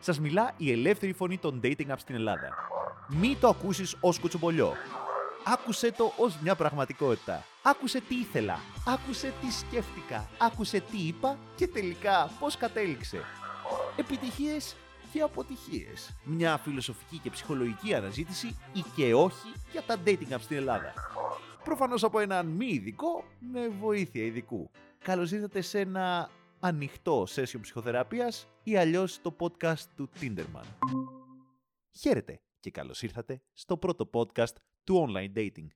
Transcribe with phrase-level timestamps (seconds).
[0.00, 2.48] Σας μιλά η ελεύθερη φωνή των dating apps στην Ελλάδα.
[3.08, 4.74] Μη το ακούσεις ως κουτσομπολιό.
[5.44, 7.44] Άκουσε το ως μια πραγματικότητα.
[7.62, 8.58] Άκουσε τι ήθελα.
[8.86, 10.28] Άκουσε τι σκέφτηκα.
[10.38, 13.20] Άκουσε τι είπα και τελικά πώς κατέληξε.
[13.96, 14.76] Επιτυχίες
[15.12, 16.16] και αποτυχίες.
[16.24, 20.92] Μια φιλοσοφική και ψυχολογική αναζήτηση ή και όχι για τα dating apps στην Ελλάδα.
[21.64, 24.70] Προφανώς από έναν μη ειδικό με βοήθεια ειδικού.
[25.04, 26.30] Καλώς ήρθατε σε ένα
[26.60, 30.64] ανοιχτό session ψυχοθεραπείας ή αλλιώς το podcast του Tinderman.
[31.90, 35.66] Χαίρετε και καλώς ήρθατε στο πρώτο podcast του online dating.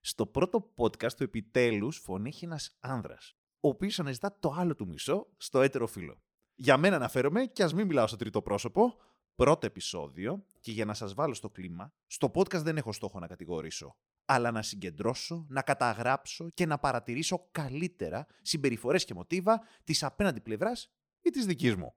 [0.00, 4.86] Στο πρώτο podcast του επιτέλους φωνή έχει ένας άνδρας, ο οποίος αναζητά το άλλο του
[4.86, 6.22] μισό στο έτερο φύλλο.
[6.54, 8.96] Για μένα αναφέρομαι και ας μην μιλάω στο τρίτο πρόσωπο,
[9.34, 13.26] πρώτο επεισόδιο και για να σας βάλω στο κλίμα, στο podcast δεν έχω στόχο να
[13.26, 13.96] κατηγορήσω,
[14.32, 20.90] αλλά να συγκεντρώσω, να καταγράψω και να παρατηρήσω καλύτερα συμπεριφορές και μοτίβα της απέναντι πλευράς
[21.22, 21.94] ή της δικής μου.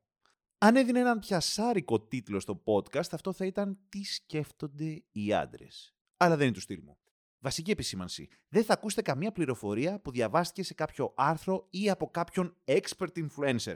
[0.57, 5.95] Αν έδινε έναν πιασάρικο τίτλο στο podcast, αυτό θα ήταν «Τι σκέφτονται οι άντρες.
[6.17, 6.97] Αλλά δεν είναι του στυλ μου.
[7.39, 8.27] Βασική επισήμανση.
[8.49, 13.75] Δεν θα ακούσετε καμία πληροφορία που διαβάστηκε σε κάποιο άρθρο ή από κάποιον expert influencer.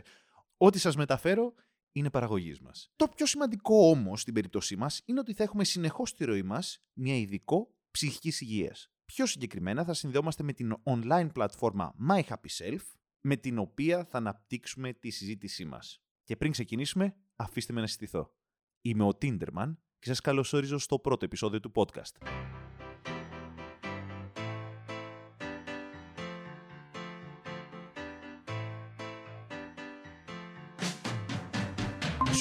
[0.58, 1.54] Ό,τι σας μεταφέρω
[1.92, 2.92] είναι παραγωγής μας.
[2.96, 6.82] Το πιο σημαντικό όμως στην περίπτωσή μας είναι ότι θα έχουμε συνεχώς στη ροή μας
[6.94, 8.92] μια ειδικό ψυχικής υγείας.
[9.06, 12.82] Πιο συγκεκριμένα θα συνδεόμαστε με την online πλατφόρμα My Happy Self,
[13.22, 16.02] με την οποία θα αναπτύξουμε τη συζήτησή μας.
[16.24, 18.34] Και πριν ξεκινήσουμε, αφήστε με να συστηθώ.
[18.82, 22.40] Είμαι ο Tinderman και σας καλωσορίζω στο πρώτο επεισόδιο του podcast.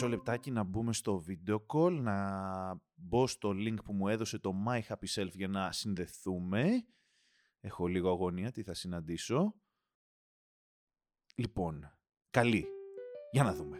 [0.01, 2.17] Μισό λεπτάκι να μπούμε στο video call, να
[2.95, 6.87] μπω στο link που μου έδωσε το My Happy Self για να συνδεθούμε.
[7.61, 9.55] Έχω λίγο αγωνία, τι θα συναντήσω.
[11.35, 11.93] Λοιπόν,
[12.31, 12.67] καλή.
[13.31, 13.79] Για να δούμε.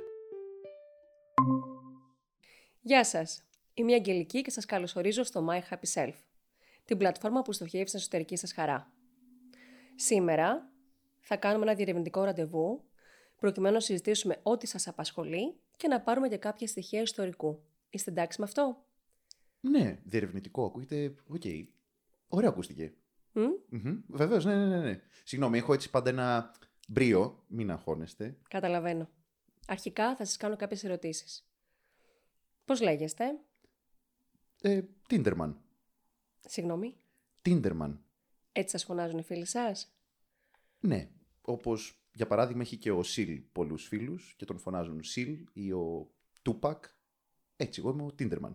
[2.81, 3.43] Γεια σας.
[3.75, 6.15] Είμαι η Αγγελική και σας καλωσορίζω στο My Happy Self,
[6.85, 8.93] την πλατφόρμα που στοχεύει στην εσωτερική σας χαρά.
[9.95, 10.73] Σήμερα
[11.21, 12.85] θα κάνουμε ένα διερευνητικό ραντεβού
[13.37, 17.63] προκειμένου να συζητήσουμε ό,τι σας απασχολεί και να πάρουμε και κάποια στοιχεία ιστορικού.
[17.91, 18.85] Είστε εντάξει με αυτό;
[19.61, 21.15] Ναι, διερευνητικό ακούγεται.
[21.27, 21.41] Οκ.
[21.45, 21.67] Okay.
[22.29, 22.95] Ωραία ακούστηκε.
[23.35, 23.49] Mm?
[23.73, 24.03] Mm-hmm.
[24.09, 25.01] Βεβαίως, ναι, ναι, ναι, ναι.
[25.25, 26.55] Συγγνώμη, έχω έτσι πάντα ένα
[26.89, 27.45] μπρίο.
[27.49, 28.39] Μην αγχώνεστε.
[28.49, 29.09] Καταλαβαίνω.
[29.67, 31.49] Αρχικά θα σας κάνω κάποιες ερωτήσεις.
[32.65, 33.25] Πώς λέγεστε;
[34.63, 35.55] Ε, Tinderman.
[36.41, 36.97] Συγγνώμη.
[37.45, 37.99] Tinderman.
[38.53, 39.93] Έτσι σας φωνάζουν οι φίλοι σας;
[40.81, 41.09] Ναι.
[41.41, 46.11] Όπως για παράδειγμα έχει και ο Seal πολλούς φίλους και τον φωνάζουν Seal ή ο
[46.43, 46.85] Τούπακ.
[47.57, 48.55] Έτσι, εγώ είμαι ο Tinderman.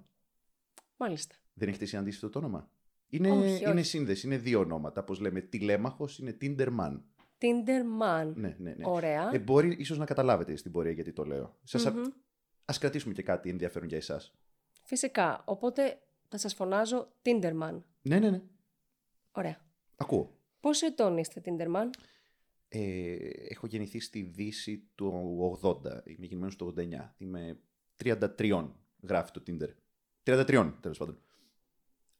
[0.97, 1.35] Μάλιστα.
[1.53, 2.69] Δεν έχετε συναντήσει αυτό το όνομα;
[3.07, 3.83] Είναι, Όχι, είναι όχι.
[3.83, 5.01] σύνδεση, είναι δύο ονόματα.
[5.01, 7.01] Όπως λέμε, τηλέμαχος είναι Tinderman.
[7.37, 8.31] Tinderman.
[8.35, 8.83] Ναι, ναι, ναι.
[8.87, 9.29] Ωραία.
[9.33, 11.57] Ε, μπορεί ίσως να καταλάβετε στην πορεία γιατί το λέω.
[11.63, 12.01] Σας, Μμμ.
[12.65, 14.33] Ας κρατήσουμε και κάτι ενδιαφέρον για εσάς.
[14.83, 15.41] Φυσικά.
[15.45, 17.81] Οπότε θα σας φωνάζω Tinderman.
[18.01, 18.41] Ναι, ναι, ναι.
[19.31, 19.57] Ωραία.
[19.95, 20.37] Ακούω.
[20.59, 21.89] Πόσο ετών είστε Tinderman?
[22.75, 23.15] Ε,
[23.49, 25.83] έχω γεννηθεί στη Δύση του 80.
[26.05, 27.13] Είμαι γεννημένος το 89.
[27.17, 27.59] Είμαι
[28.03, 29.69] 33, γράφει το Tinder.
[30.23, 31.19] 33, τέλος πάντων.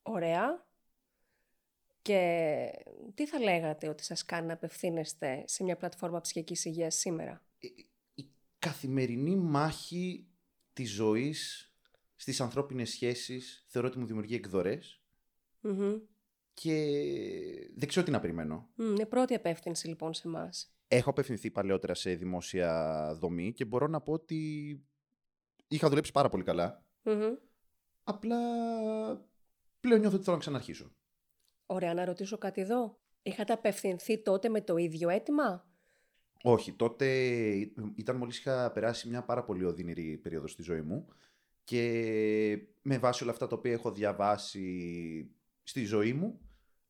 [0.02, 0.66] Ωραία.
[2.02, 2.72] Και
[3.14, 7.68] τι θα λέγατε ότι σας κάνει να απευθύνεστε σε μια πλατφόρμα ψυχικής υγείας σήμερα; Ε,
[8.14, 10.28] η καθημερινή μάχη
[10.74, 11.72] της ζωής
[12.16, 15.02] στις ανθρώπινες σχέσεις θεωρώ ότι μου δημιουργεί εκδορές
[15.59, 16.00] Μμμ.
[16.53, 16.74] Και
[17.75, 18.69] δεν ξέρω τι να περιμένω.
[18.75, 20.75] Μμ, Είναι πρώτη απεύθυνση λοιπόν σε εμάς.
[20.88, 24.81] Έχω απευθυνθεί παλαιότερα σε δημόσια δομή και μπορώ να πω ότι
[25.68, 26.86] είχα δουλέψει πάρα πολύ καλά.
[28.03, 28.38] Απλά
[29.80, 30.91] πλέον νιώθω ότι θέλω να ξαναρχίσω.
[31.66, 32.97] Ωραία, να ρωτήσω κάτι εδώ.
[33.24, 35.68] Είχατε απευθυνθεί τότε με το ίδιο αίτημα;
[36.44, 37.06] Όχι, τότε
[37.96, 41.08] ήταν μόλις είχα περάσει μια πάρα πολύ οδυνηρή περίοδο στη ζωή μου
[41.64, 45.31] και με βάση όλα αυτά τα οποία έχω διαβάσει
[45.63, 46.40] στη ζωή μου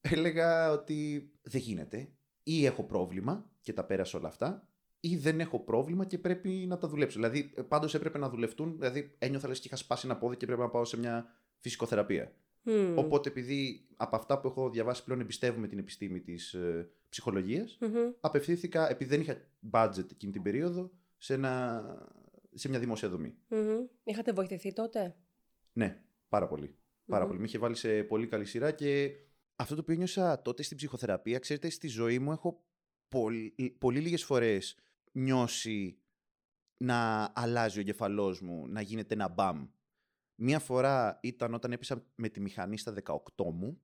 [0.01, 2.09] έλεγα ότι δεν γίνεται
[2.43, 4.67] ή έχω πρόβλημα και τα πέρασα όλα αυτά
[4.99, 7.19] ή δεν έχω πρόβλημα και πρέπει να τα δουλέψω.
[7.19, 10.61] Δηλαδή πάντως έπρεπε να δουλευτούν, δηλαδή ένιωθα λες και είχα σπάσει ένα πόδι και πρέπει
[10.61, 11.25] να πάω σε μια
[11.57, 12.31] φυσικοθεραπεία.
[12.61, 12.97] Μμ.
[12.97, 18.11] Οπότε επειδή από αυτά που έχω διαβάσει πλέον εμπιστεύομαι την επιστήμη της ε, ψυχολογίας Μμμ.
[18.19, 19.37] απευθύνθηκα, επειδή δεν είχα
[19.71, 21.83] budget εκείνη την περίοδο, σε, ένα,
[22.53, 23.35] σε μια δημόσια δομή.
[23.47, 23.85] Μμμ.
[24.03, 25.15] Είχατε βοηθηθεί τότε;
[25.73, 26.75] Ναι, πάρα πολύ.
[27.05, 27.27] Πάρα Μμμ.
[27.27, 27.39] πολύ.
[27.39, 29.11] Με είχε βάλει σε πολύ καλή σειρά και
[29.55, 32.65] αυτό το οποίο νιώσα τότε στην ψυχοθεραπεία, ξέρετε, στη ζωή μου έχω
[33.07, 34.77] πολύ, πολύ λίγες φορές
[35.11, 35.97] νιώσει
[36.77, 39.67] να αλλάζει ο εγκεφαλός μου, να γίνεται ένα μπαμ.
[40.35, 43.15] Μία φορά ήταν όταν έπεσα με τη μηχανή στα 18
[43.53, 43.81] μου.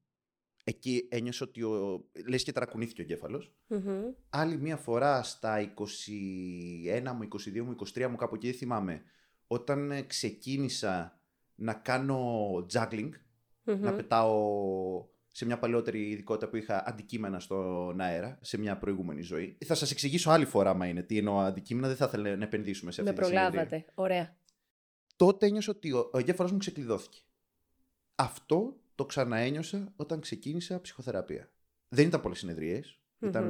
[0.64, 2.06] Εκεί ένιωσα ότι ο...
[2.28, 3.54] λες και τρακουνήθηκε ο εγκέφαλος.
[3.68, 4.02] Μμμ.
[4.30, 9.04] Άλλη μία φορά στα 21 μου, 22 μου, 23 μου, κάπου εκεί δεν θυμάμαι,
[9.48, 11.19] όταν ε, ξεκίνησα
[11.60, 13.10] να κάνω juggling,
[13.64, 19.58] να πετάω σε μια παλαιότερη ειδικότητα που είχα αντικείμενα στον αέρα, σε μια προηγούμενη ζωή.
[19.66, 22.92] Θα σας εξηγήσω άλλη φορά, μα είναι τι εννοώ αντικείμενα, δεν θα ήθελα να επενδύσουμε
[22.92, 23.86] σε αυτή Με προλάβατε.
[23.94, 24.38] Ωραία.
[25.16, 27.20] Τότε ένιωσα ότι ο, ο εγκέφαλο μου ξεκλειδώθηκε.
[28.16, 31.52] Αυτό το ξαναένιωσα όταν ξεκίνησα ψυχοθεραπεία.
[31.90, 32.82] Δεν ήταν πολλές συνεδρίε.
[33.20, 33.50] Ήταν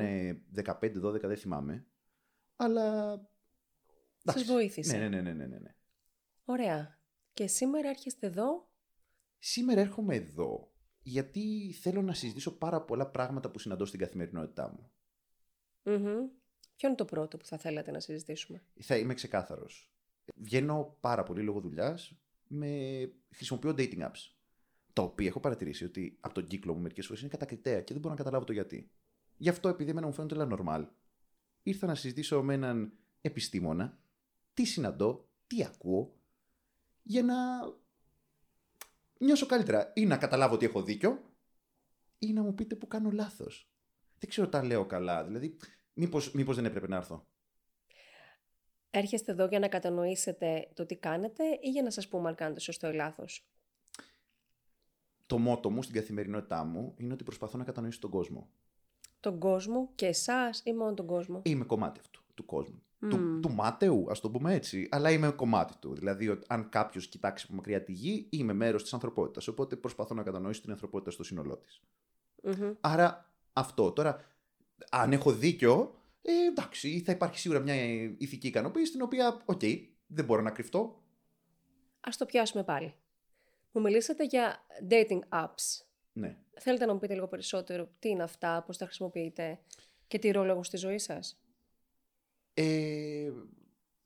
[0.65, 1.85] 15-12, δεν θυμάμαι.
[2.55, 3.19] Αλλά.
[4.23, 4.97] Σας βοήθησε.
[4.97, 5.75] Ναι, ναι, ναι, ναι, ναι, ναι.
[6.45, 6.98] Ωραία.
[7.39, 8.69] Και σήμερα έρχεστε εδώ.
[9.37, 10.71] Σήμερα έρχομαι εδώ
[11.01, 14.91] γιατί θέλω να συζητήσω πάρα πολλά πράγματα που συναντώ στην καθημερινότητά μου.
[15.83, 16.29] mm
[16.75, 19.93] Ποιο είναι το πρώτο που θα θέλατε να συζητήσουμε; Θα είμαι ξεκάθαρος.
[20.35, 22.13] Βγαίνω πάρα πολύ λόγω δουλειάς.
[22.47, 22.67] Με...
[23.29, 24.33] Χρησιμοποιώ dating apps.
[24.93, 28.01] Τα οποία έχω παρατηρήσει ότι από τον κύκλο μου μερικές φορές είναι κατακριτέα και δεν
[28.01, 28.91] μπορώ να καταλάβω το γιατί.
[29.37, 30.87] Γι' αυτό, επειδή εμένα μου φαίνονται όλα normal,
[31.63, 33.99] ήρθα να συζητήσω με έναν επιστήμονα
[34.53, 36.18] τι συναντώ, τι ακούω,
[37.09, 37.35] για να
[39.19, 39.91] νιώσω καλύτερα.
[39.95, 41.23] Ή να καταλάβω ότι έχω δίκιο,
[42.19, 43.69] ή να μου πείτε που κάνω λάθος.
[44.19, 45.23] Δεν ξέρω τα λέω καλά.
[45.23, 45.57] Δηλαδή,
[45.93, 47.27] μήπως, μήπως δεν έπρεπε να έρθω.
[48.89, 52.59] Έρχεστε εδώ για να κατανοήσετε το τι κάνετε ή για να σας πούμε αν κάνετε
[52.59, 53.47] σωστό ή λάθος;
[55.25, 58.49] Το μότο μου στην καθημερινότητά μου είναι ότι προσπαθώ να κατανοήσω τον κόσμο.
[59.19, 62.83] Τον κόσμο και εσάς ή μόνο τον κόσμο; Είμαι κομμάτι αυτού του κόσμου.
[62.99, 64.87] Του, του μάταιου, ας το πούμε έτσι.
[64.91, 65.95] Αλλά είμαι κομμάτι του.
[65.95, 69.47] Δηλαδή, αν κάποιος κοιτάξει από μακριά τη γη, είμαι μέρος της ανθρωπότητας.
[69.47, 71.81] Οπότε προσπαθώ να κατανοήσω την ανθρωπότητα στο σύνολό της.
[72.81, 73.91] Άρα αυτό.
[73.91, 74.25] Τώρα,
[74.89, 77.75] αν έχω δίκιο, ε, εντάξει, θα υπάρχει σίγουρα μια
[78.17, 81.03] ηθική ικανοποίηση, την οποία, οκ, okay, δεν μπορώ να κρυφτώ.
[81.99, 82.93] Α το πιάσουμε πάλι.
[83.71, 85.85] Μου μιλήσατε για dating apps.
[86.13, 86.37] Ναι.
[86.59, 89.59] Θέλετε να μου πείτε λίγο περισσότερο τι είναι αυτά, πώς τα χρησιμοποιείτε
[90.07, 91.41] και τι ρόλο έχουν στη ζωή σας;
[92.53, 93.31] Ε,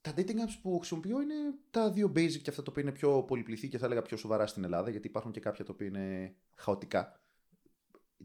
[0.02, 1.36] τα dating apps που χρησιμοποιώ είναι
[1.72, 4.48] τα δύο basic και αυτά τα οποία είναι πιο πολυπληθή και θα έλεγα πιο σοβαρά
[4.48, 7.20] στην Ελλάδα, γιατί υπάρχουν και κάποια τα οποία είναι χαοτικά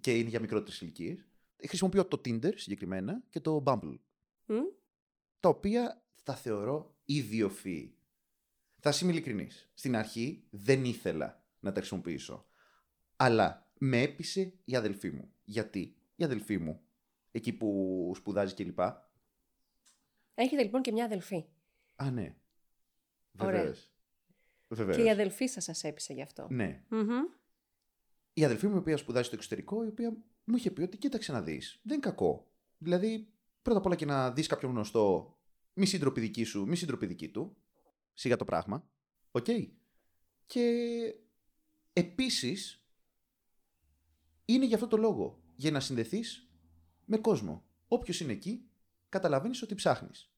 [0.01, 1.27] και είναι για μικρότερες ηλικίες.
[1.67, 3.99] Χρησιμοποιώ το Tinder συγκεκριμένα και το Bumble.
[5.41, 7.95] Τα οποία τα θεωρώ ιδιοφυή.
[8.81, 9.71] Θα είμαι ειλικρινής.
[9.75, 12.47] Στην αρχή δεν ήθελα να τα χρησιμοποιήσω.
[13.17, 15.33] Αλλά με έπεισε η αδελφή μου.
[15.45, 16.81] Γιατί η αδελφή μου,
[17.31, 18.81] εκεί που σπουδάζει κλπ.
[20.41, 21.45] Έχετε λοιπόν και μια αδελφή.
[21.97, 22.37] Α, ναι.
[23.33, 23.91] Βεβαίως.
[24.69, 26.47] Και η αδελφή σας σας έπεισε γι' αυτό.
[26.51, 26.85] Ναι.
[28.33, 31.33] Η αδελφή μου, η οποία σπουδάζει στο εξωτερικό, η οποία μου είχε πει ότι κοίταξε
[31.33, 31.81] να δεις.
[31.83, 32.51] Δεν είναι κακό.
[32.79, 33.33] Δηλαδή,
[33.63, 35.37] πρώτα απ' όλα και να δεις κάποιον γνωστό,
[35.73, 37.57] μισή ντροπή δική σου, μισή ντροπή δική του.
[38.15, 38.89] Σιγά το πράγμα.
[39.31, 39.47] Οκ.
[40.47, 40.65] Και
[41.93, 42.85] επίσης,
[44.45, 45.43] είναι για αυτό το λόγο.
[45.57, 46.51] Για να συνδεθείς
[47.05, 47.65] με κόσμο.
[47.89, 48.68] Όποιος είναι εκεί,
[49.09, 50.33] καταλαβαίνεις ότι ψάχνεις.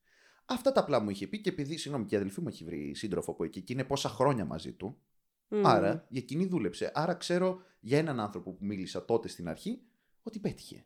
[0.45, 2.95] Αυτά τα απλά μου είχε πει και επειδή, συγγνώμη, και η αδελφή μου έχει βρει
[2.95, 4.99] σύντροφο από εκεί και είναι πόσα χρόνια μαζί του.
[5.49, 6.91] Άρα, για εκείνη δούλεψε.
[6.95, 9.83] Άρα ξέρω για έναν άνθρωπο που μίλησα τότε στην αρχή
[10.23, 10.85] ότι πέτυχε.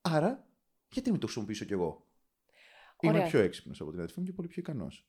[0.00, 0.46] Άρα,
[0.92, 2.06] γιατί μην το χρησιμοποιήσω κι εγώ;
[2.96, 3.20] Ωραία.
[3.20, 5.06] Είμαι πιο έξυπνος από την αδελφή μου και πολύ πιο ικανός.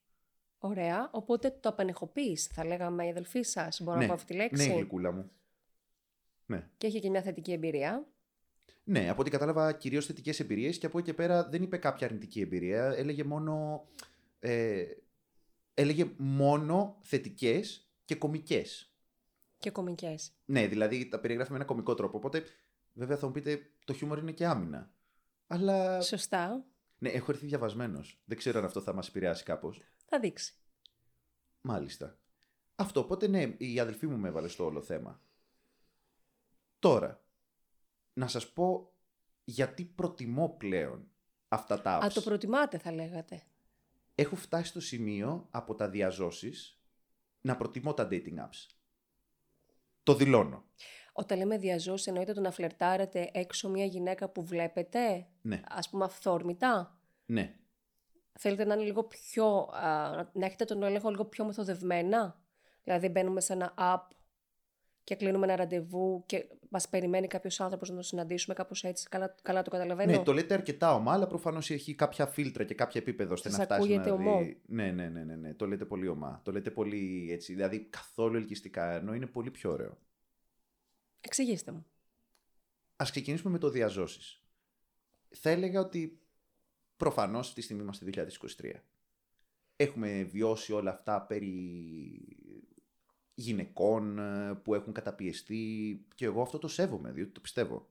[0.57, 1.09] Ωραία.
[1.11, 3.81] Οπότε το απενεχοποίησες, θα λέγαμε η αδελφή σας.
[3.81, 4.03] Μπορώ ναι.
[4.03, 5.31] να πω αυτή τη λέξη; Ναι, γλυκούλα μου.
[6.45, 6.69] Ναι.
[6.77, 8.07] Και έχει και μια θετική εμπειρία.
[8.83, 12.07] Ναι, από ό,τι κατάλαβα κυρίως θετικές εμπειρίες και από εκεί και πέρα δεν είπε κάποια
[12.07, 12.93] αρνητική εμπειρία.
[12.97, 13.83] Έλεγε μόνο.
[14.39, 14.83] Ε,
[15.73, 18.93] έλεγε μόνο θετικές και κομικές.
[19.57, 20.31] Και κομικές.
[20.45, 22.17] Ναι, δηλαδή τα περιγράφει με ένα κομικό τρόπο.
[22.17, 22.43] Οπότε,
[22.93, 24.91] βέβαια θα μου πείτε, το χιούμορ είναι και άμυνα.
[25.47, 26.01] Αλλά.
[26.01, 26.65] Σωστά.
[26.97, 28.21] Ναι, έχω έρθει διαβασμένος.
[28.25, 29.81] Δεν ξέρω αν αυτό θα μας επηρεάσει κάπως.
[30.05, 30.53] Θα δείξει.
[31.61, 32.17] Μάλιστα.
[32.75, 35.21] Αυτό, οπότε ναι, η αδελφή μου με έβαλε στο όλο θέμα.
[36.79, 37.22] Τώρα,
[38.13, 38.93] να σας πω
[39.43, 41.07] γιατί προτιμώ πλέον
[41.47, 42.05] αυτά τα apps.
[42.05, 43.43] Α, το προτιμάτε θα λέγατε.
[44.15, 46.79] Έχω φτάσει στο σημείο από τα διαζώσεις
[47.41, 48.67] να προτιμώ τα dating apps.
[50.03, 50.65] Το δηλώνω.
[51.13, 55.61] Όταν λέμε διαζώσεις, εννοείται το να φλερτάρετε έξω μια γυναίκα που βλέπετε, ναι.
[55.67, 56.99] ας πούμε αυθόρμητα.
[57.25, 57.55] Ναι.
[58.39, 62.41] Θέλετε να είναι λίγο πιο, α, να έχετε τον έλεγχο λίγο πιο μεθοδευμένα.
[62.83, 64.07] Δηλαδή μπαίνουμε σε ένα app
[65.03, 69.07] και κλείνουμε ένα ραντεβού και μας περιμένει κάποιος άνθρωπος να το συναντήσουμε, κάπως έτσι.
[69.09, 70.11] Καλά, καλά το καταλαβαίνω.
[70.11, 73.57] Ναι, το λέτε αρκετά ομά, αλλά προφανώς έχει κάποια φίλτρα και κάποια επίπεδο ώστε να
[73.59, 74.39] φτάσει να ομό.
[74.39, 74.61] δει.
[74.65, 76.41] Ναι, ναι, ναι, ναι, ναι, το λέτε πολύ ομά.
[76.43, 79.97] Το λέτε πολύ έτσι, δηλαδή καθόλου ελκυστικά, ενώ είναι πολύ πιο ωραίο.
[81.21, 81.85] Εξηγήστε μου.
[82.95, 84.41] Α ξεκινήσουμε με το διαζώσεις.
[85.29, 86.19] Θα έλεγα ότι
[86.97, 88.05] προφανώς αυτή τη στιγμή είμαστε
[88.61, 88.71] 2023.
[89.75, 91.53] Έχουμε βιώσει όλα αυτά περί
[93.33, 97.89] γυναικών ε, που έχουν καταπιεστεί και εγώ αυτό το σέβομαι, διότι το πιστεύω.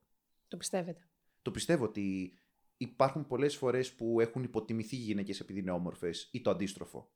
[0.49, 1.07] Το πιστεύετε.
[1.43, 2.33] Το πιστεύω ότι
[2.77, 7.11] υπάρχουν πολλές φορές που έχουν υποτιμηθεί οι γυναίκες επειδή είναι όμορφες ή το αντιστροφο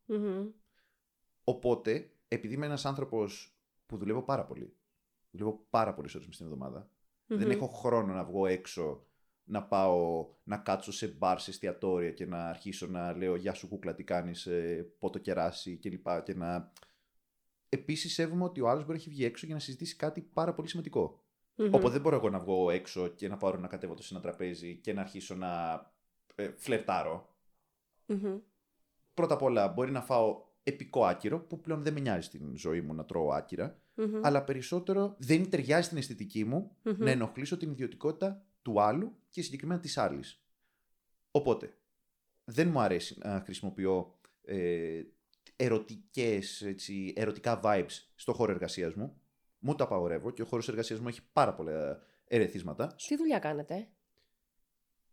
[1.44, 3.56] Οπότε, επειδή είμαι ένας άνθρωπος
[3.86, 4.76] που δουλεύω πάρα πολύ,
[5.30, 6.90] δουλεύω πάρα πολύ ώρες στην εβδομάδα,
[7.26, 9.06] δεν έχω χρόνο να βγω έξω,
[9.44, 13.68] να πάω να κάτσω σε μπαρ, σε εστιατόρια και να αρχίσω να λέω Γεια σου
[13.68, 16.22] κούκλα, τι κάνεις, ε, πότο κεράσει κλπ.
[16.24, 16.72] Και να.
[17.68, 20.54] Επίσης, σέβομαι ότι ο άλλος μπορεί να έχει βγει έξω για να συζητήσει κάτι πάρα
[20.54, 21.20] πολύ σημαντικό.
[21.54, 21.74] Μμμ.
[21.74, 24.22] Οπότε δεν μπορώ εγώ να βγω έξω και να πάρω να κατέβω το σε ένα
[24.22, 25.82] τραπέζι και να αρχίσω να
[26.34, 27.34] ε, φλερτάρω.
[28.06, 28.36] Μμμ.
[29.14, 32.80] Πρώτα απ' όλα μπορεί να φάω επικό άκυρο, που πλέον δεν με νοιάζει στην ζωή
[32.80, 34.20] μου να τρώω άκυρα, Μμμ.
[34.22, 36.94] αλλά περισσότερο δεν ταιριάζει στην αισθητική μου Μμμ.
[36.98, 40.40] να ενοχλήσω την ιδιωτικότητα του άλλου και συγκεκριμένα της άλλης.
[41.30, 41.74] Οπότε,
[42.44, 45.02] δεν μου αρέσει να χρησιμοποιώ ε,
[45.56, 49.20] ερωτικές, έτσι, ερωτικά vibes στο χώρο εργασίας μου.
[49.58, 52.94] Μου τα απαγορεύω και ο χώρος εργασίας μου έχει πάρα πολλά ερεθίσματα.
[53.08, 53.88] Τι δουλειά κάνετε;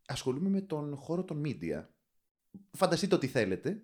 [0.08, 1.86] Ασχολούμαι με τον χώρο των media.
[2.72, 3.84] Φανταστείτε ό,τι θέλετε.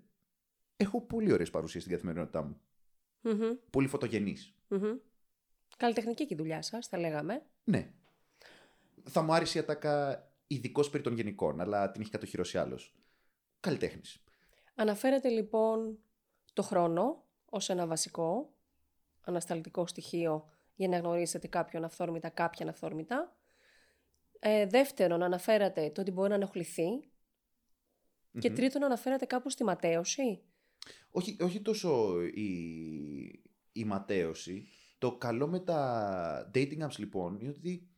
[0.77, 2.61] Έχω πολύ ωραίες παρουσίες στην καθημερινότητά μου.
[3.21, 3.57] Μμμ.
[3.69, 4.53] Πολύ φωτογενείς.
[4.67, 4.97] Μμμ.
[5.77, 7.45] Καλλιτεχνική και η δουλειά σας, θα λέγαμε.
[7.63, 7.91] Ναι.
[9.03, 12.95] Θα μου άρεσε η ατάκα ειδικός περί των γενικών, αλλά την έχει κατοχυρώσει άλλος.
[13.59, 14.23] Καλλιτέχνης.
[14.75, 15.99] Αναφέρετε λοιπόν
[16.53, 18.53] το χρόνο ως ένα βασικό
[19.21, 23.37] ανασταλτικό στοιχείο για να γνωρίσετε κάποιον αυθόρμητα, κάποια αυθόρμητα.
[24.39, 26.87] Ε, δεύτερον, αναφέρατε το ότι μπορεί να ενοχληθεί.
[28.39, 30.41] Και τρίτον, αναφέρατε κάπου στη ματέωση.
[31.09, 32.49] Όχι, όχι τόσο η,
[33.71, 34.67] η ματέωση.
[34.97, 37.89] Το καλό με τα dating apps λοιπόν είναι ότι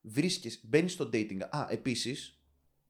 [0.00, 1.48] βρίσκεις, μπαίνεις στο dating app.
[1.50, 2.42] Α, επίσης,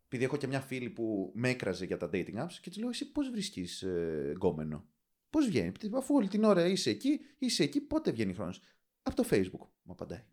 [0.05, 2.89] επειδή έχω και μια φίλη που με έκραζε για τα dating apps και της λέω
[2.89, 4.87] εσύ πώς βρίσκεις ε, γκόμενο;
[5.31, 8.61] Πώς βγαίνει, αφού όλη την ώρα είσαι εκεί, είσαι εκεί, πότε βγαίνει χρόνος;
[9.03, 10.25] Από το facebook, μου απαντάει.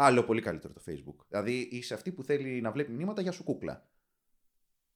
[0.00, 1.24] Α, λέω πολύ καλύτερο το facebook.
[1.28, 3.88] Δηλαδή είσαι αυτή που θέλει να βλέπει μηνύματα για σου κούκλα.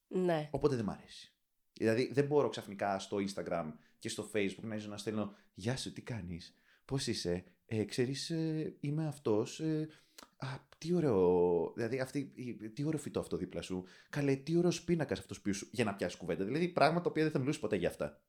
[0.08, 0.48] Ναι.
[0.52, 1.32] Οπότε δεν μ' αρέσει.
[1.72, 6.02] Δηλαδή δεν μπορώ ξαφνικά στο Instagram και στο Facebook να, να στέλνω Γεια σου, τι
[6.02, 9.88] κάνεις, πώς είσαι, ε, ξέρεις ε, είμαι αυτός, ε,
[10.36, 10.46] α,
[10.78, 15.14] τι ωραίο, δηλαδή αυτή, η- τι ωραίο φυτό αυτό δίπλα σου, καλέ τι ωραίο πίνακα
[15.14, 16.44] αυτός πίσω σου, για να πιάσεις κουβέντα.
[16.44, 18.20] Δηλαδή πράγματα τα οποία δεν θα μιλούσε ποτέ για αυτά.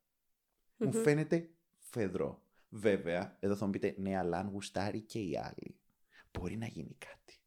[0.78, 1.02] Μου Μμμ.
[1.02, 2.42] φαίνεται φεδρό.
[2.70, 5.76] Βέβαια, εδώ θα μου πείτε, ναι, αλλά αν γουστάρει και οι άλλοι,
[6.32, 7.40] μπορεί να γίνει κάτι.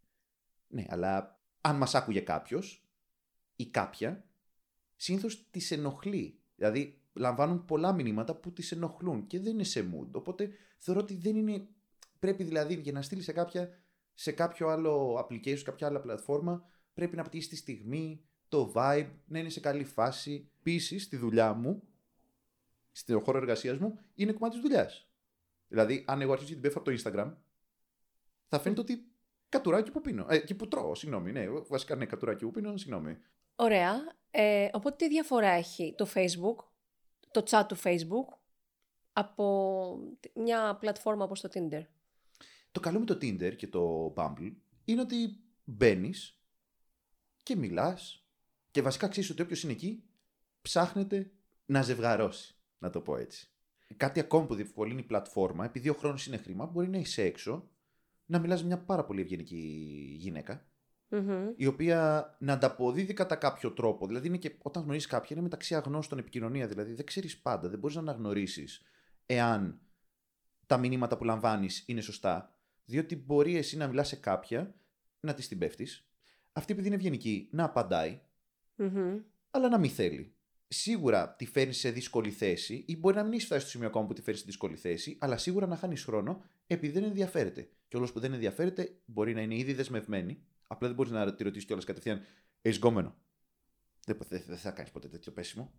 [0.69, 2.89] Ναι, αλλά αν μας άκουγε κάποιος
[3.57, 4.25] ή κάποια,
[4.97, 6.39] συνήθως τις ενοχλεί.
[6.57, 10.11] Δηλαδή, λαμβάνουν πολλά μηνύματα που τις ενοχλούν και δεν είναι σε mood.
[10.13, 11.67] Οπότε, θεωρώ ότι δεν είναι...
[12.19, 13.69] Πρέπει δηλαδή για να στείλει σε κάποια,
[14.15, 16.65] σε κάποιο άλλο application, σε κάποια άλλη πλατφόρμα,
[16.95, 20.51] πρέπει να πετύχει τη στιγμή, το vibe, να είναι σε καλή φάση.
[20.59, 21.83] Επίσης, στη δουλειά μου,
[22.97, 25.09] στον χώρο εργασίας μου, είναι κομμάτι της δουλειάς.
[25.69, 27.35] Δηλαδή, αν εγώ αρχίσω και την πέφτω από το Instagram,
[28.47, 29.07] θα φαίνεται ότι
[29.49, 30.27] κατουράκι που πίνω.
[30.29, 31.33] Ε, και που τρώω, συγγνώμη.
[31.33, 33.19] Ναι, βασικά ναι, κατουράκι που πίνω, συγγνώμη.
[33.57, 33.95] Ωραία.
[34.31, 36.65] Ε, οπότε τι διαφορά έχει το Facebook,
[37.31, 38.39] το chat του Facebook,
[39.13, 39.99] από
[40.35, 41.83] μια πλατφόρμα όπως το Tinder;
[42.73, 46.41] Το καλό με το Tinder και το Bumble είναι ότι μπαίνεις
[47.43, 48.27] και μιλάς
[48.71, 50.05] και βασικά ξέρεις ότι όποιος είναι εκεί
[50.63, 51.31] ψάχνεται
[51.67, 52.56] να ζευγαρώσει.
[52.79, 53.49] Να το πω έτσι.
[53.97, 57.71] Κάτι ακόμα που διευκολύνει η πλατφόρμα, επειδή ο χρόνος είναι χρήμα, μπορεί να είσαι έξω,
[58.27, 59.57] να μιλάς με μια πάρα πολύ ευγενική
[60.19, 60.67] γυναίκα,
[61.09, 61.49] Μμμ.
[61.57, 64.07] η οποία να ανταποδίδει κατά κάποιο τρόπο.
[64.07, 66.67] Δηλαδή, είναι και όταν γνωρίζεις κάποιον, είναι μεταξύ αγνώστων επικοινωνία.
[66.67, 68.83] Δηλαδή, δεν ξέρεις πάντα, δεν μπορείς να αναγνωρίσεις
[69.27, 69.81] εάν
[70.67, 72.55] τα μηνύματα που λαμβάνεις είναι σωστά.
[72.85, 74.75] Διότι μπορεί εσύ να μιλάς σε κάποια,
[75.21, 76.09] να της την πέφτεις,
[76.53, 78.21] αυτή επειδή είναι ευγενική, να απαντάει,
[78.77, 79.19] Μμμ.
[79.51, 80.36] αλλά να μην θέλει.
[80.69, 84.07] Σίγουρα τη φέρνεις σε δύσκολη θέση, ή μπορεί να μην έχει φτάσει στο σημείο ακόμα
[84.07, 87.69] που τη φέρνεις σε δύσκολη θέση, αλλά σίγουρα να χάνεις χρόνο επειδή δεν ενδιαφέρεται.
[87.89, 91.43] Και όλος που δεν ενδιαφέρεται μπορεί να είναι ήδη δεσμευμένη, απλά δεν μπορείς να τη
[91.43, 92.23] ρωτήσει κιόλας κατευθείαν,
[92.63, 93.15] Έχεις γκόμενο.
[94.07, 95.73] Δεν, δεν, δεν θα κάνεις ποτέ τέτοιο πέσιμο.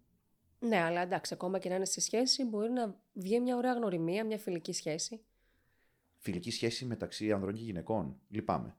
[0.60, 4.26] Ναι, αλλά εντάξει, ακόμα και να είναι σε σχέση, μπορεί να βγει μια ωραία γνωριμία,
[4.26, 5.22] μια φιλική σχέση.
[6.18, 8.20] Φιλική σχέση μεταξύ ανδρών και γυναικών.
[8.28, 8.78] Λυπάμαι.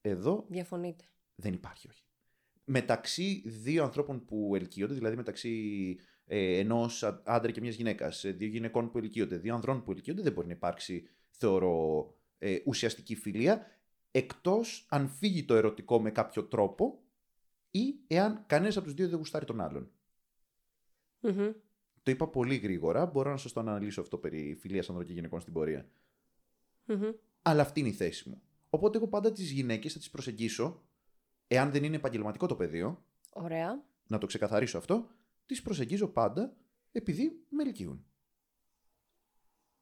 [0.00, 1.04] Εδώ Διαφωνείτε.
[1.34, 2.07] δεν υπάρχει, όχι.
[2.70, 5.96] Μεταξύ δύο ανθρώπων που ελκύονται, δηλαδή μεταξύ
[6.26, 10.32] ε, ενός άντρα και μιας γυναίκας, δύο γυναικών που ελκύονται, δύο ανδρών που ελκύονται, δεν
[10.32, 12.06] μπορεί να υπάρξει, θεωρώ,
[12.38, 13.66] ε, ουσιαστική φιλία,
[14.10, 17.02] εκτός αν φύγει το ερωτικό με κάποιο τρόπο
[17.70, 19.90] ή εάν κανένας από τους δύο δεν γουστάρει τον άλλον.
[21.20, 21.50] Μμμ.
[22.02, 25.40] Το είπα πολύ γρήγορα, μπορώ να σας το αναλύσω αυτό περί φιλίας ανδρών και γυναικών
[25.40, 25.88] στην πορεία.
[26.84, 27.10] Μμμ.
[27.42, 28.42] Αλλά αυτή είναι η θέση μου.
[28.70, 30.82] Οπότε εγώ πάντα τις γυναίκες θα τις προσεγγίσω,
[31.48, 33.84] εάν δεν είναι επαγγελματικό το πεδίο, Ωραία.
[34.06, 35.08] να το ξεκαθαρίσω αυτό,
[35.46, 36.56] τις προσεγγίζω πάντα
[36.92, 38.04] επειδή με ελκύουν.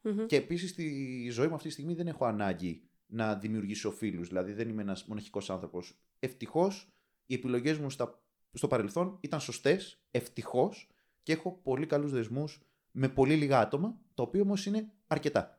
[0.01, 0.27] Μμμ.
[0.27, 4.29] Και επίσης στη ζωή μου αυτή τη στιγμή δεν έχω ανάγκη να δημιουργήσω φίλους.
[4.29, 5.99] Δηλαδή δεν είμαι ένας μοναχικός άνθρωπος.
[6.19, 6.93] Ευτυχώς
[7.27, 10.89] οι επιλογές μου στα, στο παρελθόν ήταν σωστές, ευτυχώς
[11.23, 15.56] και έχω πολύ καλούς δεσμούς με πολύ λίγα άτομα, το οποίο όμως είναι αρκετά.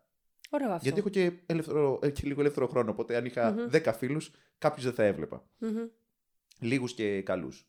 [0.49, 0.83] Ωραίο αυτό.
[0.83, 2.91] Γιατί έχω και, ελεύθερο, ε, και λίγο ελεύθερο χρόνο.
[2.91, 3.69] Οπότε, αν είχα Μμμ.
[3.71, 5.47] 10 φίλους, κάποιους δεν θα έβλεπα.
[5.57, 5.87] Μμμ.
[6.59, 7.67] Λίγους και καλούς.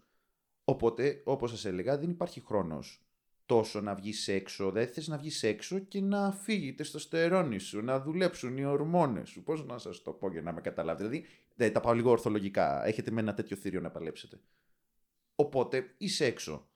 [0.64, 3.02] Οπότε, όπως σας έλεγα, δεν υπάρχει χρόνος
[3.46, 4.70] τόσο να βγεις έξω.
[4.70, 9.28] Δεν θες να βγεις έξω και να φύγει το στερόνι σου, να δουλέψουν οι ορμόνες
[9.28, 9.42] σου.
[9.42, 11.08] Πώς να σας το πω για να με καταλάβετε.
[11.08, 12.86] Δηλαδή, δεν, τα πάω λίγο ορθολογικά.
[12.86, 14.40] Έχετε με ένα τέτοιο θήριο να παλέψετε.
[15.34, 16.68] Οπότε είσαι έξω.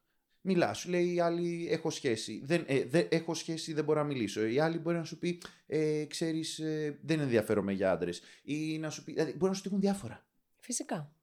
[0.44, 2.40] Μιλά, σου λέει η άλλη: Έχω σχέση.
[2.44, 4.46] Δεν, ε, δεν, έχω σχέση, δεν μπορώ να μιλήσω.
[4.46, 8.22] Η άλλη μπορεί να σου πει: ε, Ξέρεις, ε, δεν ενδιαφέρομαι για άντρες.
[8.42, 10.26] Ή να σου πει: δηλαδή, Μπορεί να σου τύχουν διάφορα.
[10.58, 11.14] Φυσικά.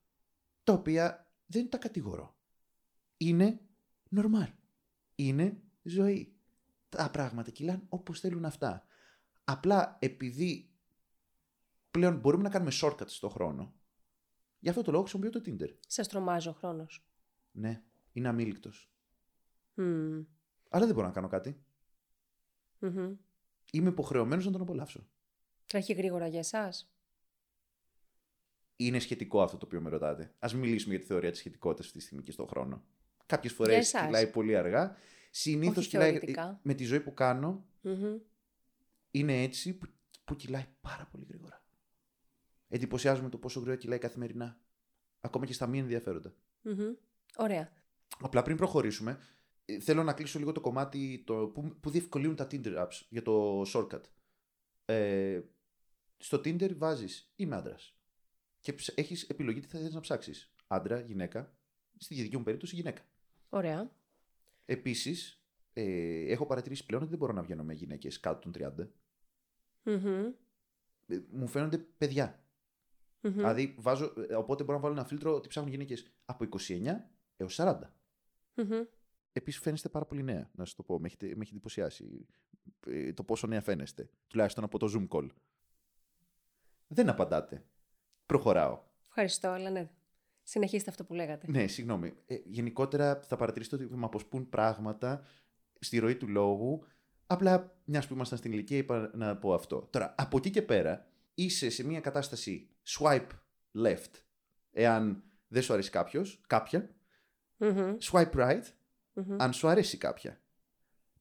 [0.64, 2.38] Τα οποία δεν τα κατηγορώ.
[3.18, 3.60] Είναι
[4.16, 4.54] normal.
[5.16, 6.34] Είναι ζωή.
[6.90, 8.86] Τα πράγματα κυλάνε όπως θέλουν αυτά.
[9.44, 10.70] Απλά επειδή
[11.92, 13.74] πλέον μπορούμε να κάνουμε shortcuts στο χρόνο,
[14.60, 15.74] γι' αυτό το λόγο χρησιμοποιώ το Tinder.
[15.88, 17.08] Σε τρομάζει ο χρόνος.
[17.52, 18.92] Ναι, είναι αμήλικτος.
[19.82, 20.24] Μμμ.
[20.70, 21.64] Αλλά δεν μπορώ να κάνω κάτι.
[22.80, 23.14] Μμμ.
[23.72, 25.08] Είμαι υποχρεωμένος να τον απολαύσω.
[25.66, 26.92] Τρέχει γρήγορα για εσάς.
[28.76, 30.34] Είναι σχετικό αυτό το οποίο με ρωτάτε.
[30.40, 32.84] Α μιλήσουμε για τη θεωρία της σχετικότητας αυτή τη στιγμή και στον χρόνο.
[33.26, 34.02] Κάποιες φορές Για εσάς.
[34.06, 34.96] κυλάει πολύ αργά.
[35.32, 36.10] Συνήθως Όχι κυλάει.
[36.12, 36.60] θεωρητικά.
[36.64, 38.18] Με τη ζωή που κάνω, Μμμ.
[39.12, 39.88] είναι έτσι που,
[40.26, 41.64] που κυλάει πάρα πολύ γρήγορα.
[42.68, 44.60] Εντυπωσιάζομαι το πόσο γρήγορα κυλάει καθημερινά.
[45.20, 46.34] Ακόμα και στα μη ενδιαφέροντα.
[46.62, 46.94] Μμμ.
[47.38, 47.72] Ωραία.
[48.20, 49.16] Απλά πριν προχωρήσουμε, ε,
[49.82, 53.62] θέλω να κλείσω λίγο το κομμάτι το, που, που διευκολύνουν τα Tinder apps για το
[53.62, 54.02] shortcut.
[54.86, 55.42] Ε,
[56.18, 57.94] στο Tinder βάζεις είμαι άντρας.
[58.60, 60.54] Και ψ- έχεις επιλογή τι θα θέλεις να ψάξεις.
[60.68, 61.58] Άντρα, γυναίκα.
[61.98, 63.02] Στη δική μου περίπτωση γυναίκα.
[63.50, 63.92] Ωραία.
[64.66, 68.92] Επίσης, ε, έχω παρατηρήσει πλέον ότι δεν μπορώ να βγαίνω με γυναίκες κάτω των 30.
[69.84, 70.26] Μμμ.
[71.08, 72.44] Ε, μου φαίνονται παιδιά.
[73.22, 73.34] Μμμ.
[73.34, 77.54] Δηλαδή, βάζω, ε, οπότε μπορώ να βάλω ένα φίλτρο ότι ψάχνουν γυναίκες από 29 έως
[77.56, 77.94] 40.
[78.56, 78.84] Μμμ.
[79.32, 81.00] Επίσης, φαίνεστε πάρα πολύ νέα, να σας το πω.
[81.00, 82.28] Με, έχετε, με έχει εντυπωσιάσει
[82.88, 84.10] ε, το πόσο νέα φαίνεστε.
[84.28, 85.28] Τουλάχιστον από το Zoom call.
[86.88, 87.66] Δεν απαντάτε.
[88.26, 88.84] Προχωράω.
[89.08, 89.90] Ευχαριστώ, αλλά ναι.
[90.44, 91.46] Συνεχίστε αυτό που λέγατε.
[91.50, 92.14] Ναι, συγγνώμη.
[92.26, 95.26] Ε, γενικότερα θα παρατηρήσετε ότι με αποσπούν πράγματα
[95.80, 96.86] στη ροή του λόγου.
[97.28, 99.88] Απλά μιας που ήμασταν στην ηλικία, είπα να πω αυτό.
[99.90, 103.28] Τώρα, από εκεί και πέρα, είσαι σε μια κατάσταση swipe
[103.76, 104.12] left,
[104.72, 106.96] εάν δεν σου αρέσει κάποιος, κάποια.
[107.58, 107.96] Μμμ.
[108.02, 108.64] Swipe right,
[109.28, 109.36] Μμμ.
[109.42, 110.42] αν σου αρέσει κάποια.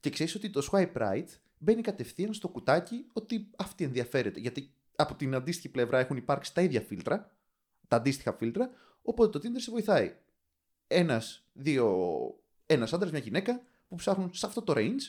[0.01, 1.27] Και ξέρεις ότι το swipe right
[1.59, 4.41] μπαίνει κατευθείαν στο κουτάκι ότι αυτή ενδιαφέρεται.
[4.41, 7.31] Γιατί από την αντίστοιχη πλευρά έχουν υπάρξει τα ίδια φίλτρα,
[7.89, 8.71] τα αντίστοιχα φίλτρα,
[9.03, 10.17] οπότε το Tinder σε βοηθάει.
[10.87, 11.97] Ένας, δύο,
[12.67, 15.01] ένας άντρας, μια γυναίκα που ψάχνουν σε αυτό το range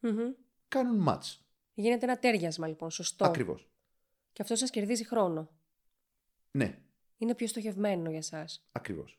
[0.00, 0.32] Μμμ.
[0.68, 1.36] κάνουν match.
[1.74, 3.24] Γίνεται ένα τέριασμα λοιπόν, σωστό.
[3.24, 3.68] Ακριβώς.
[4.32, 5.50] Και αυτό σας κερδίζει χρόνο.
[6.50, 6.78] Ναι,
[7.18, 8.44] Είναι πιο στοχευμένο για εσά.
[8.72, 9.18] ακριβώς.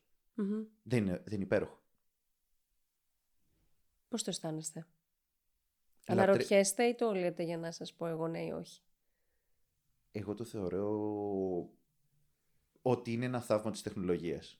[0.83, 1.83] Δεν, είναι, δεν είναι υπέροχο.
[4.07, 4.79] Πώς το αισθάνεστε;
[6.07, 8.81] Λατρε- Αναρωτιέστε ή το λέτε για να σας πω εγώ ναι ή όχι;
[10.11, 10.89] Εγώ το θεωρώ
[12.81, 14.59] ότι είναι ένα θαύμα της τεχνολογίας.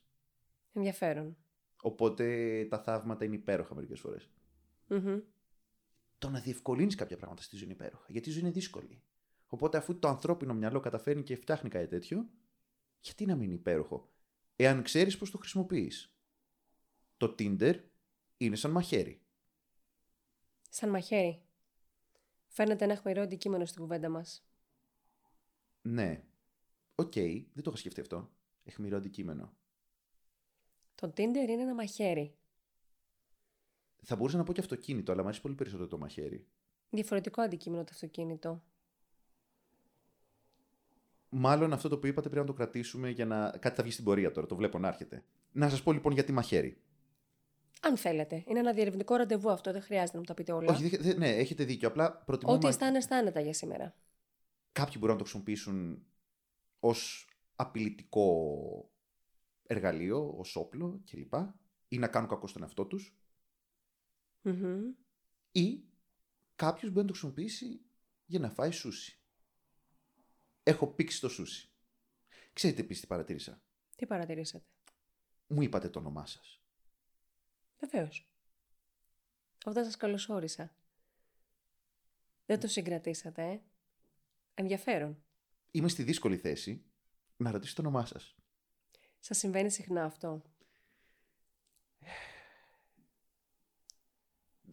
[0.72, 1.36] Ενδιαφέρον.
[1.82, 4.28] Οπότε τα θαύματα είναι υπέροχα μερικές φορές.
[4.88, 5.18] Μμμ.
[6.18, 8.06] το να διευκολύνεις κάποια πράγματα στη ζωή είναι υπέροχα.
[8.08, 9.02] Γιατί η ζωή είναι δύσκολη.
[9.46, 12.28] Οπότε, αφού το ανθρώπινο μυαλό καταφέρνει και φτιάχνει κάτι τέτοιο,
[13.00, 14.08] γιατί να μην είναι υπέροχο,
[14.56, 16.14] εάν ξέρεις πώς το χρησιμοποιείς.
[17.16, 17.74] Το Tinder
[18.36, 19.20] είναι σαν μαχαίρι.
[20.70, 21.42] Σαν μαχαίρι.
[22.46, 24.46] Φαίνεται να έχουμε αιχμηρό αντικείμενο στην κουβέντα μας.
[25.82, 26.24] Ναι.
[26.94, 28.30] Οκ, δεν το είχα σκεφτεί αυτό.
[28.64, 29.52] Αιχμηρό αντικείμενο.
[30.94, 32.34] Το Tinder είναι ένα μαχαίρι.
[34.02, 36.46] Θα μπορούσα να πω και αυτοκίνητο, αλλά μου αρέσει πολύ περισσότερο το μαχαίρι.
[36.90, 38.62] Διαφορετικό αντικείμενο το αυτοκίνητο.
[41.28, 43.50] Μάλλον αυτό το που είπατε πρέπει να το κρατήσουμε για να.
[43.50, 45.24] Κάτι θα βγει στην πορεία τώρα, το βλέπω να έρχεται.
[45.52, 46.80] Να σας πω λοιπόν γιατί μαχαίρι.
[47.86, 48.44] Αν θέλετε.
[48.46, 50.72] Είναι ένα διερευνητικό ραντεβού αυτό, δεν χρειάζεται να μου τα πείτε όλα.
[50.72, 51.88] Όχι, δεν- δεν- ναι, έχετε δίκιο.
[51.88, 52.52] Απλά προτιμώ.
[52.52, 53.96] Ό,τι μα- αισθάνεστε άνετα για σήμερα.
[54.72, 56.06] Κάποιοι μπορούν να το χρησιμοποιήσουν
[56.80, 58.90] ως απειλητικό
[59.66, 61.34] εργαλείο, ως όπλο κλπ.
[61.88, 63.16] ή να κάνουν κακό στον εαυτό τους.
[64.42, 64.80] Μμμ.
[65.52, 65.84] Ή
[66.56, 67.80] κάποιος μπορεί να το χρησιμοποιήσει
[68.26, 69.18] για να φάει σούσι.
[70.62, 71.70] Έχω πήξει το σούσι.
[72.52, 73.62] Ξέρετε επίσης τι παρατήρησα;
[73.96, 74.64] Τι παρατηρήσατε;
[75.46, 76.60] Μου είπατε το όνομά σας.
[77.78, 78.30] Βεβαίως.
[79.64, 80.74] Όταν σας καλωσόρισα.
[82.46, 83.60] Δεν το συγκρατήσατε, ε.
[84.54, 85.22] Ενδιαφέρον.
[85.70, 86.84] Είμαι στη δύσκολη θέση
[87.36, 88.34] να ρωτήσω το όνομά σας.
[89.20, 90.42] Σας συμβαίνει συχνά αυτό;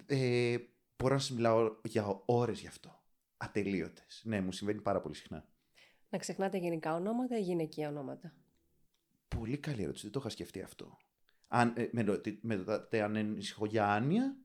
[0.05, 0.57] Ε,
[0.97, 3.03] μπορώ να σας μιλάω για ώρες γι' αυτό.
[3.37, 4.21] Ατελείωτες.
[4.25, 5.47] Ναι, μου συμβαίνει πάρα πολύ συχνά.
[6.09, 8.33] Να ξεχνάτε γενικά ονόματα ή γυναικεία ονόματα;
[9.27, 10.03] Πολύ καλή ερώτηση.
[10.03, 10.97] Δεν το είχα σκεφτεί αυτό.
[11.47, 14.37] Αν, ε, με, ρωτη- με ρωτάτε αν ανησυχώ για άνοια,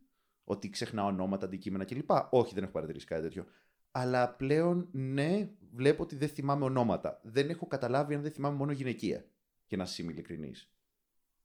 [0.51, 2.11] Ότι ξεχνάω ονόματα, αντικείμενα κλπ.
[2.31, 3.45] Όχι, δεν έχω παρατηρήσει κάτι τέτοιο.
[3.91, 7.21] Αλλά πλέον, ναι, βλέπω ότι δεν θυμάμαι ονόματα.
[7.23, 9.25] Δεν έχω καταλάβει αν δεν θυμάμαι μόνο γυναικεία.
[9.67, 10.73] Για να είμαι ειλικρινής.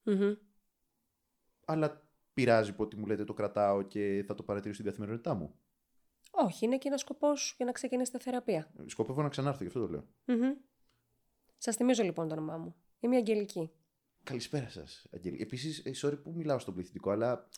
[0.03, 0.33] Μμμ.
[1.65, 5.55] Αλλά πειράζει που ότι μου λέτε το κρατάω και θα το παρατηρήσω στην καθημερινότητά μου.
[6.31, 8.71] Όχι, είναι και ένα σκοπός για να ξεκινήσετε θεραπεία.
[8.85, 10.07] Σκοπεύω να ξανάρθω, γι' αυτό το λέω.
[10.25, 10.53] Μμμ.
[11.57, 12.75] Σας θυμίζω λοιπόν το όνομά μου.
[12.99, 13.71] Είμαι η Αγγελική.
[14.23, 15.41] Καλησπέρα σας, Αγγελική.
[15.41, 17.49] Επίσης, sorry που μιλάω στον πληθυντικό, αλλά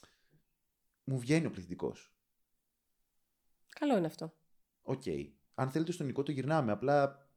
[1.04, 2.13] μου βγαίνει ο πληθυντικός.
[3.80, 4.34] Καλό είναι αυτό.
[4.84, 5.04] Οκ.
[5.56, 6.71] Αν θέλετε στον ενικό το γυρνάμε.
[6.71, 7.30] Απλά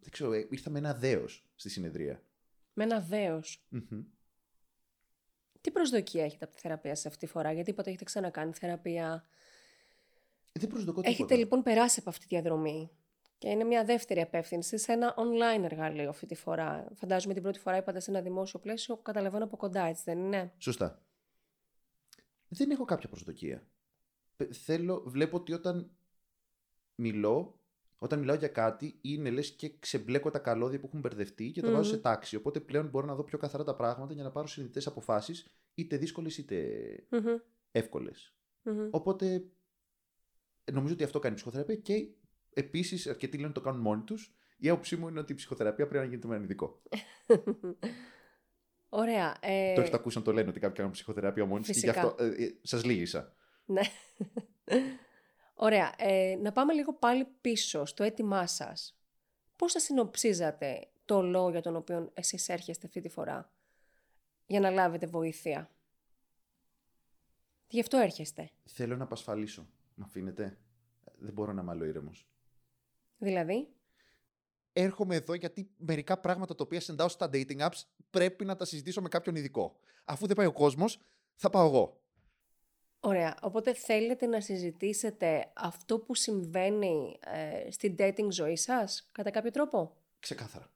[0.00, 2.22] δεν ξέρω, ε, ήρθα με ένα δέος στη συνεδρία.
[2.72, 3.66] Με ένα δέος.
[3.68, 4.02] Μμμ.
[5.60, 9.26] Τι προσδοκία έχετε από τη θεραπεία σε αυτή τη φορά, Γιατί είπατε έχετε ξανακάνει θεραπεία.
[10.52, 11.22] Δεν προσδοκώ τίποτα.
[11.22, 12.90] Έχετε λοιπόν περάσει από αυτή τη διαδρομή;
[13.38, 16.88] Και είναι μια δεύτερη απεύθυνση σε ένα online εργαλείο αυτή τη φορά.
[16.94, 20.52] Φαντάζομαι την πρώτη φορά είπατε σε ένα δημόσιο πλαίσιο, καταλαβαίνω από κοντά, έτσι δεν είναι;
[20.58, 21.02] Σωστά.
[22.48, 23.66] Δεν έχω κάποια προσδοκία.
[24.36, 25.90] Πε- Θέλω, βλέπω ότι όταν
[26.94, 27.60] μιλώ,
[27.98, 31.70] όταν μιλάω για κάτι, είναι λες και ξεμπλέκω τα καλώδια που έχουν μπερδευτεί και τα
[31.70, 31.94] βάζω Μμμ.
[31.96, 32.36] σε τάξη.
[32.36, 35.96] Οπότε πλέον μπορώ να δω πιο καθαρά τα πράγματα για να πάρω συνειδητές αποφάσεις, είτε
[35.96, 36.66] δύσκολες είτε
[37.10, 37.36] Μμμ,
[37.72, 38.34] εύκολες.
[38.62, 38.88] μμμ.
[38.90, 39.44] Οπότε
[40.72, 42.08] νομίζω ότι αυτό κάνει η ψυχοθεραπεία και
[42.54, 44.32] επίσης αρκετοί λένε ότι το κάνουν μόνοι τους.
[44.58, 46.82] Η άποψή μου είναι ότι η ψυχοθεραπεία πρέπει να γίνεται με έναν ειδικό.
[48.88, 49.36] Ωραία.
[49.40, 51.86] Ε, Το έχετε ακούσει να το λένε ότι κάποιοι κάνουν ψυχοθεραπεία μόνοι τους και γι'
[51.86, 52.06] Φυσικά.
[52.06, 53.32] αυτό ε, σας λύγησα.
[53.64, 53.80] Ναι.
[55.54, 55.94] Ωραία.
[55.98, 59.00] Ε, να πάμε λίγο πάλι πίσω στο αίτημά σας.
[59.56, 63.52] Πώς θα συνοψίζατε το λόγο για τον οποίο εσείς έρχεστε αυτή τη φορά
[64.46, 65.70] για να λάβετε βοήθεια;
[67.68, 68.50] Γι' αυτό έρχεστε.
[68.64, 69.68] Θέλω να απασφαλίσω.
[69.94, 70.58] Με αφήνετε;
[71.18, 72.28] Δεν μπορώ να είμαι άλλο ήρεμος.
[73.18, 73.68] Δηλαδή,
[74.72, 79.00] Έρχομαι εδώ γιατί μερικά πράγματα τα οποία συντάω στα dating apps πρέπει να τα συζητήσω
[79.02, 79.76] με κάποιον ειδικό.
[80.04, 81.00] Αφού δεν πάει ο κόσμος,
[81.34, 82.00] θα πάω εγώ.
[83.00, 83.36] ωραία.
[83.42, 89.96] Οπότε θέλετε να συζητήσετε αυτό που συμβαίνει ε, στην dating ζωή σας, κατά κάποιο τρόπο;
[90.18, 90.70] Ξεκάθαρα.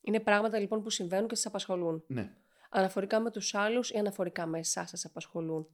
[0.00, 2.34] Είναι πράγματα λοιπόν που συμβαίνουν και σας απασχολούν; Ναι.
[2.70, 5.68] Αναφορικά με τους άλλους ή αναφορικά με εσάς σας απασχολούν;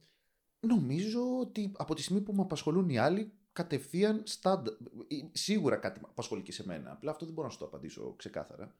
[0.59, 4.77] Νομίζω ότι από τη στιγμή που με απασχολούν οι άλλοι, κατευθείαν στάντα...
[5.07, 6.91] ε, Σίγουρα κάτι με απασχολεί και σε μένα.
[6.91, 8.75] Απλά αυτό δεν μπορώ να σου το απαντήσω ξεκάθαρα.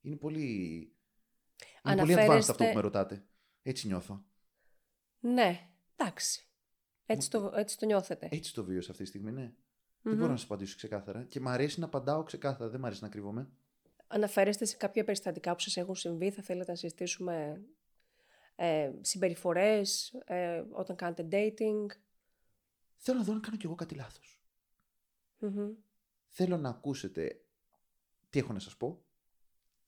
[0.00, 0.42] Είναι πολύ.
[1.84, 3.24] Είναι πολύ advanced Αναφέρεστε- αυτό που με ρωτάτε.
[3.62, 4.24] Έτσι νιώθω.
[5.20, 6.46] Ναι, εντάξει.
[7.06, 8.28] Έτσι το, έτσι το νιώθετε.
[8.30, 9.42] Έτσι το βίωσα αυτή τη στιγμή, ναι.
[9.42, 9.52] Μμμ.
[10.02, 11.22] Δεν μπορώ να σου απαντήσω ξεκάθαρα.
[11.22, 12.70] Και μ' αρέσει να απαντάω ξεκάθαρα.
[12.70, 13.48] Δεν μ' αρέσει να κρύβομαι.
[14.06, 17.62] Αναφέρεστε σε κάποια περιστατικά που σας έχουν συμβεί, θα θέλετε να συζητήσουμε
[18.56, 21.86] ε, συμπεριφορές, ε, όταν κάνετε dating;
[23.04, 24.40] Θέλω να δω αν κάνω κι εγώ κάτι λάθος.
[25.38, 25.70] Μμμ.
[26.28, 27.44] Θέλω να ακούσετε
[28.30, 29.04] τι έχω να σας πω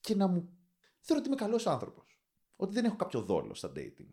[0.00, 0.48] και να μου.
[1.00, 2.20] Θέλω ότι είμαι καλός άνθρωπος.
[2.57, 4.11] Ότι δεν έχω κάποιο δόλο στα dating.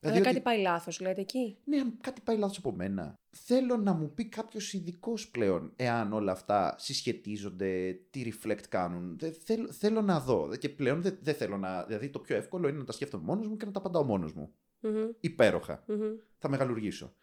[0.00, 1.58] Αλλά ότι- κάτι πάει λάθος, λέτε εκεί.
[1.64, 3.14] Ναι, αν κάτι πάει λάθος από μένα.
[3.30, 9.18] Θέλω να μου πει κάποιος ειδικός πλέον εάν όλα αυτά συσχετίζονται, τι reflect κάνουν.
[9.18, 10.56] Δεν, θέλω, θέλω να δω.
[10.56, 11.84] Και πλέον δεν, δεν θέλω να.
[11.84, 14.32] Δηλαδή, το πιο εύκολο είναι να τα σκέφτομαι μόνος μου και να τα απαντάω μόνος
[14.32, 14.54] μου.
[14.80, 15.08] Μμμ.
[15.20, 15.84] Υπέροχα.
[15.86, 16.02] Μμμ.
[16.38, 17.14] Θα μεγαλουργήσω.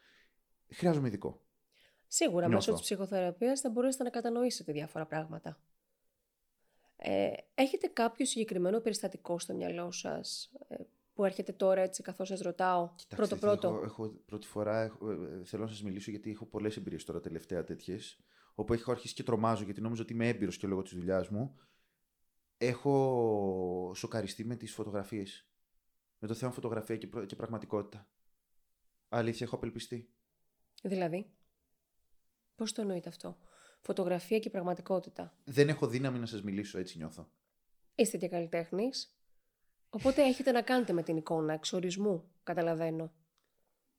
[0.73, 1.41] Χρειάζομαι ειδικό.
[2.07, 2.55] Σίγουρα Νιώθω.
[2.55, 5.59] μέσω της ψυχοθεραπείας θα μπορέσετε να κατανοήσετε διάφορα πράγματα.
[6.95, 10.75] Ε, έχετε κάποιο συγκεκριμένο περιστατικό στο μυαλό σας ε,
[11.13, 13.67] που έρχεται τώρα έτσι καθώς σας ρωτάω; Πρώτο πρώτο.
[13.67, 17.19] Έχω, έχω, πρώτη φορά έχω, ε, θέλω να σας μιλήσω γιατί έχω πολλές εμπειρίες τώρα
[17.19, 18.19] τελευταία τέτοιες.
[18.55, 21.55] Όπου έχω αρχίσει και τρομάζω γιατί νόμιζα ότι είμαι έμπειρος και λόγω της δουλειάς μου.
[22.57, 25.47] Έχω σοκαριστεί με τις φωτογραφίες.
[26.19, 28.07] Με το θέμα φωτογραφία και, προ- και πραγματικότητα.
[29.09, 30.09] Αλήθεια, έχω απελπιστεί.
[30.87, 31.29] Δηλαδή,
[32.55, 33.37] πώς το εννοείτε αυτό;
[33.81, 35.33] Φωτογραφία και πραγματικότητα.
[35.43, 37.29] Δεν έχω δύναμη να σας μιλήσω, έτσι νιώθω.
[37.95, 39.17] Είστε και καλλιτέχνης.
[39.89, 43.13] Οπότε έχετε να κάνετε με την εικόνα εξορισμού, καταλαβαίνω.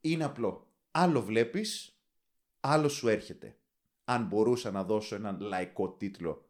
[0.00, 0.66] Είναι απλό.
[0.90, 1.98] Άλλο βλέπεις,
[2.60, 3.58] άλλο σου έρχεται.
[4.04, 6.48] Αν μπορούσα να δώσω έναν λαϊκό τίτλο.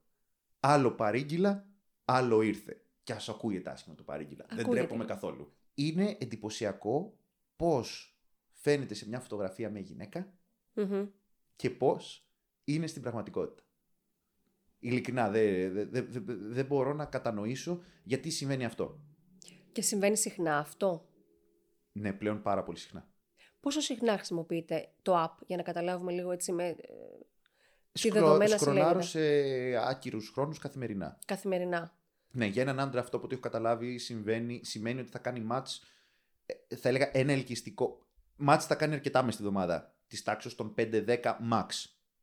[0.61, 1.67] Άλλο παρήγγειλα,
[2.05, 2.83] άλλο ήρθε.
[3.03, 4.45] Και ας ακούγεται άσχημα το παρήγγειλα.
[4.49, 4.81] Δεν Ακούγεται.
[4.81, 5.53] τρέπομαι καθόλου.
[5.75, 7.19] Είναι εντυπωσιακό
[7.57, 8.18] πώς
[8.61, 10.33] φαίνεται σε μια φωτογραφία με γυναίκα
[10.75, 11.07] Μμμ.
[11.57, 12.29] και πώς
[12.65, 13.63] είναι στην πραγματικότητα.
[14.79, 19.01] Ειλικρινά, δεν δε, δε, δε- δεν μπορώ να κατανοήσω γιατί συμβαίνει αυτό.
[19.73, 21.09] Και συμβαίνει συχνά αυτό;
[21.93, 23.09] Ναι, πλέον πάρα πολύ συχνά.
[23.61, 26.75] Πόσο συχνά χρησιμοποιείτε το app για να καταλάβουμε λίγο έτσι με, ε,
[27.93, 29.71] τι Σκρο- δεδομένα σκρολάρω σελίδα.
[29.81, 31.19] σε άκυρους χρόνους καθημερινά.
[31.27, 31.97] καθημερινά.
[32.31, 35.83] Ναι, για έναν άντρα αυτό που το έχω καταλάβει συμβαίνει, σημαίνει ότι θα κάνει μάτς,
[36.69, 38.07] ε, θα έλεγα ένα ελκυστικό.
[38.39, 39.95] Μάτς θα κάνει αρκετά μες στη εβδομάδα.
[40.07, 41.67] Της τάξης των 5-10 max.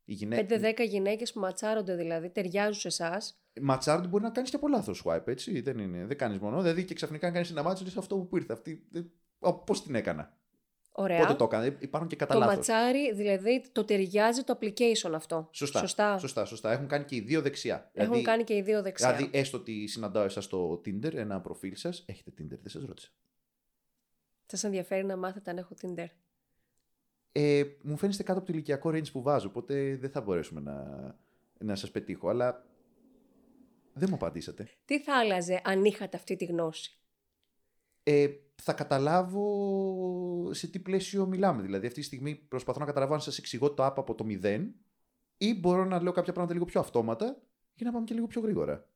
[0.06, 0.56] Η γυναίκα.
[0.56, 3.40] 5-10 γυναίκες που ματσάρονται δηλαδή, ταιριάζουν σε εσάς.
[3.62, 5.62] Ματσάρντ μπορεί να κάνεις και από λάθο swipe, έτσι.
[5.62, 6.62] Δεν, είναι, δεν κάνεις μόνο.
[6.62, 8.54] Δηλαδή και ξαφνικά κάνεις ένα μάτσο λες αυτό που ήρθε.
[8.54, 8.88] Αυτή.
[9.66, 10.38] Πώς την έκανα.
[10.92, 11.20] Ωραία.
[11.20, 12.56] Πότε το έκανα, υπάρχουν και κατά το λάθος.
[12.56, 15.48] ματσάρι, δηλαδή το ταιριάζει το application αυτό.
[15.52, 15.80] Σωστά.
[15.80, 16.18] Σωστά.
[16.18, 16.72] Σωστά, σωστά.
[16.72, 17.90] Έχουν κάνει και οι δύο δεξιά.
[17.94, 19.14] Έχουν κάνει και οι δύο δεξιά.
[19.14, 22.04] Δηλαδή, έστω ότι συναντάω εσάς στο Tinder, ένα προφίλ σας.
[22.08, 23.10] Έχετε Tinder, δεν σας ρώτησα.
[24.46, 26.08] Σας ενδιαφέρει να μάθετε αν έχω Tinder;
[27.32, 30.86] Ε, μου φαίνεστε κάτω από το ηλικιακό range που βάζω, οπότε δεν θα μπορέσουμε να,
[31.60, 32.66] να σας πετύχω, αλλά
[33.94, 34.70] δεν μου απαντήσατε.
[34.86, 37.00] Τι θα άλλαζε αν είχατε αυτή τη γνώση;
[38.04, 41.62] Ε, θα καταλάβω σε τι πλαίσιο μιλάμε.
[41.62, 44.76] Δηλαδή, αυτή τη στιγμή προσπαθώ να καταλάβω αν σας εξηγώ το app από το μηδέν
[45.38, 47.42] ή μπορώ να λέω κάποια πράγματα λίγο πιο αυτόματα
[47.76, 48.88] για να πάμε και λίγο πιο γρήγορα.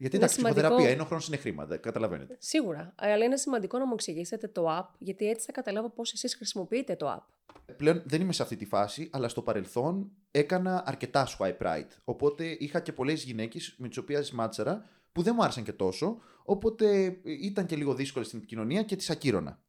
[0.00, 0.60] Γιατί Είναι εντάξει, σημαντικό.
[0.60, 2.36] ψυχοθεραπεία είναι ο χρόνος είναι χρήμα, δεν καταλαβαίνετε.
[2.38, 2.94] Σίγουρα.
[2.96, 6.96] Αλλά είναι σημαντικό να μου εξηγήσετε το app, γιατί έτσι θα καταλάβω πώς εσείς χρησιμοποιείτε
[6.96, 7.54] το app.
[7.76, 11.86] Πλέον δεν είμαι σε αυτή τη φάση, αλλά στο παρελθόν έκανα αρκετά swipe right.
[12.04, 16.18] Οπότε είχα και πολλές γυναίκες με τις οποίες μάτσαρα που δεν μου άρεσαν και τόσο.
[16.44, 19.62] Οπότε ήταν και λίγο δύσκολες στην επικοινωνία και τις ακύρωνα.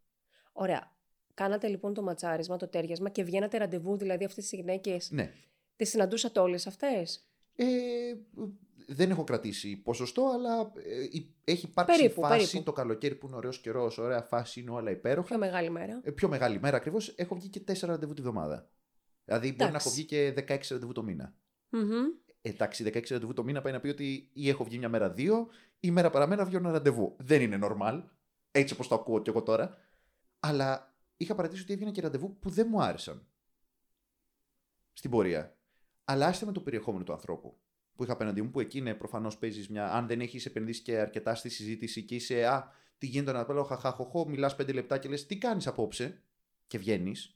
[0.51, 0.91] Ωραία.
[1.33, 5.11] Κάνατε λοιπόν το ματσάρισμα, το τέριασμα και βγαίνατε ραντεβού, δηλαδή αυτές τις γυναίκες.
[5.11, 5.33] Ναι.
[5.75, 7.65] Τις συναντούσατε όλες αυτές; Ε,
[8.87, 12.63] δεν έχω κρατήσει ποσοστό, αλλά ε, υ- έχει υπάρξει Περίπου, φάση περίπου.
[12.63, 15.27] το καλοκαίρι που είναι ωραίος καιρός, ωραία φάση, είναι όλα υπέροχα.
[15.27, 15.99] Πιο μεγάλη μέρα.
[16.03, 17.07] Ε, πιο μεγάλη μέρα ακριβώς.
[17.17, 18.69] Έχω βγει και 4 ραντεβού τη βδομάδα.
[19.25, 19.87] Δηλαδή μπορεί να Εντάξει.
[19.87, 21.35] έχω βγει και 16 ραντεβού το μήνα.
[21.69, 22.05] Μμμ.
[22.41, 25.47] Εντάξει, 16 ραντεβού το μήνα πάει να πει ότι ή έχω βγει μια μέρα δύο,
[25.79, 27.15] ή μέρα παραμέρα βγαίνω ένα ραντεβού.
[27.19, 28.03] Δεν είναι normal,
[28.51, 29.77] έτσι όπως το ακούω κι εγώ τώρα.
[30.39, 33.25] Αλλά είχα παρατηρήσει ότι έβγαινα και ραντεβού που δεν μου άρεσαν.
[34.93, 35.55] Στην πορεία.
[36.11, 37.57] Αλλά άστε με το περιεχόμενο του ανθρώπου
[37.95, 39.91] που είχα απέναντί μου, που εκεί είναι προφανώς παίζεις μια.
[39.93, 43.63] Αν δεν έχεις επενδύσει και αρκετά στη συζήτηση και είσαι, Α, τι γίνεται να πω,
[43.63, 46.21] χαχαχοχό, μιλάς 5 λεπτά και λες, Τι κάνεις απόψε,
[46.67, 47.35] και βγαίνεις.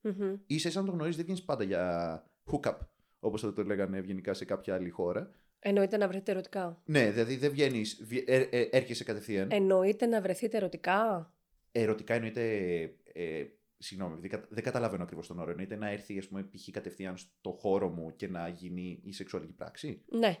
[0.00, 0.34] Μμμ.
[0.46, 2.76] Είσαι σαν να το γνωρίζεις, δεν βγαίνεις πάντα για hookup,
[3.20, 5.30] όπως θα το λέγανε ευγενικά σε κάποια άλλη χώρα.
[5.58, 6.82] Εννοείται να βρεθείτε ερωτικά.
[6.84, 8.02] Ναι, δηλαδή δεν βγαίνεις,
[8.70, 9.48] έρχεσαι κατευθείαν.
[9.50, 11.32] Εννοείται να βρεθείτε ερωτικά.
[11.72, 12.42] Ερωτικά εννοείται.
[13.12, 13.44] Ε,
[13.78, 15.50] συγγνώμη, δεν, κατα- δεν καταλαβαίνω ακριβώς τον όρο.
[15.50, 16.68] Εννοείται να έρθει, ας πούμε, π.χ.
[16.70, 20.36] κατευθείαν στο χώρο μου και να γίνει η σεξουαλική πράξη; Ναι.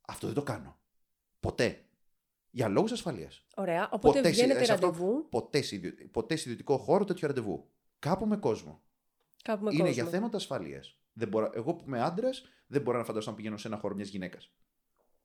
[0.00, 0.78] Αυτό δεν το κάνω.
[1.40, 1.84] Ποτέ.
[2.50, 3.46] Για λόγους ασφαλείας.
[3.56, 3.88] Ωραία.
[3.92, 5.28] Οπότε Ποτέ, βγαίνετε σε αυτό- ραντεβού.
[5.28, 7.70] Ποτέ, σε ιδιο- ποτέ σε ιδιωτικό χώρο τέτοιο ραντεβού.
[7.98, 8.82] Κάπου με κόσμο.
[9.42, 9.94] Κάπου με Είναι κόσμο.
[9.94, 10.96] για θέματα ασφαλείας.
[11.54, 14.52] Εγώ που είμαι άντρας, δεν μπορώ να φανταστώ να πηγαίνω σε ένα χώρο μιας γυναίκας.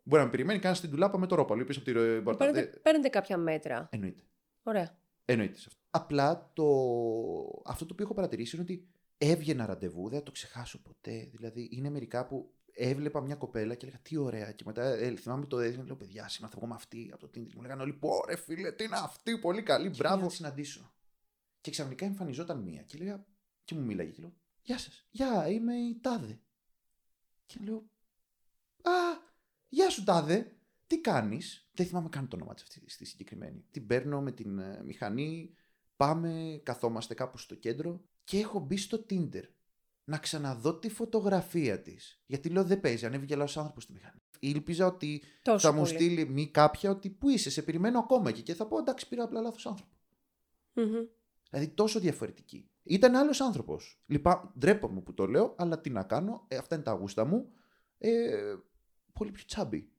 [0.04, 1.62] Μπορεί να με περιμένει κανένα στην τουλάπα με το ρόπαλο.
[1.62, 2.46] Είπε από τη ρο- πόρτα.
[2.46, 3.88] Παίρνετε, Δεν- παίρνετε κάποια μέτρα.
[3.92, 4.24] Εννοείται.
[4.64, 4.98] Ωραία.
[5.30, 5.82] Εννοείται σε αυτό.
[5.90, 6.64] Απλά το...
[7.66, 8.88] αυτό το οποίο έχω παρατηρήσει είναι ότι
[9.18, 11.30] έβγαινα ραντεβού, δεν θα το ξεχάσω ποτέ.
[11.32, 14.52] Δηλαδή, είναι μερικά που έβλεπα μια κοπέλα και έλεγα τι ωραία.
[14.52, 17.28] Και μετά ε, θυμάμαι το έδινε, λέω παιδιά, σήμερα θα βγω με αυτή από το
[17.28, 17.48] Tinder.
[17.48, 20.22] Και Μου λέγανε όλοι, πόρε φίλε, τι είναι αυτή, πολύ καλή, μπράβο.
[20.22, 20.94] να τη συναντήσω.
[21.62, 23.26] Και ξαφνικά εμφανιζόταν μία και έλεγα,
[23.64, 26.40] και μου μίλαγε και λέω, Γεια σας, Γεια, είμαι η Τάδε.
[27.46, 27.90] Και λέω,
[28.82, 28.92] Α,
[29.68, 30.57] γεια σου Τάδε,
[30.88, 33.66] τι κάνεις; Δεν θυμάμαι καν το όνομα της αυτή στη συγκεκριμένη.
[33.72, 35.54] Την παίρνω με την ε, μηχανή,
[35.96, 39.44] πάμε, καθόμαστε κάπου στο κέντρο και έχω μπει στο Tinder
[40.04, 42.22] να ξαναδώ τη φωτογραφία της.
[42.26, 44.22] Γιατί λέω δεν παίζει, ανέβηκε άλλος άνθρωπος στη μηχανή.
[44.40, 45.94] Ήλπιζα ότι Τόσο θα μου πολύ.
[45.94, 49.24] στείλει μη κάποια ότι πού είσαι, σε περιμένω ακόμα εκεί και θα πω εντάξει, πήρα
[49.24, 49.92] απλά λάθος άνθρωπο.
[50.74, 51.06] Μμμ.
[51.50, 52.70] Δηλαδή τόσο διαφορετική.
[52.84, 54.02] Ήταν άλλος άνθρωπος.
[54.06, 57.52] Λυπά, ντρέπομαι που το λέω, αλλά τι να κάνω, ε, αυτά είναι τα γούστα μου.
[57.98, 58.56] Ε,
[59.14, 59.92] πολύ πιο τσάμπι.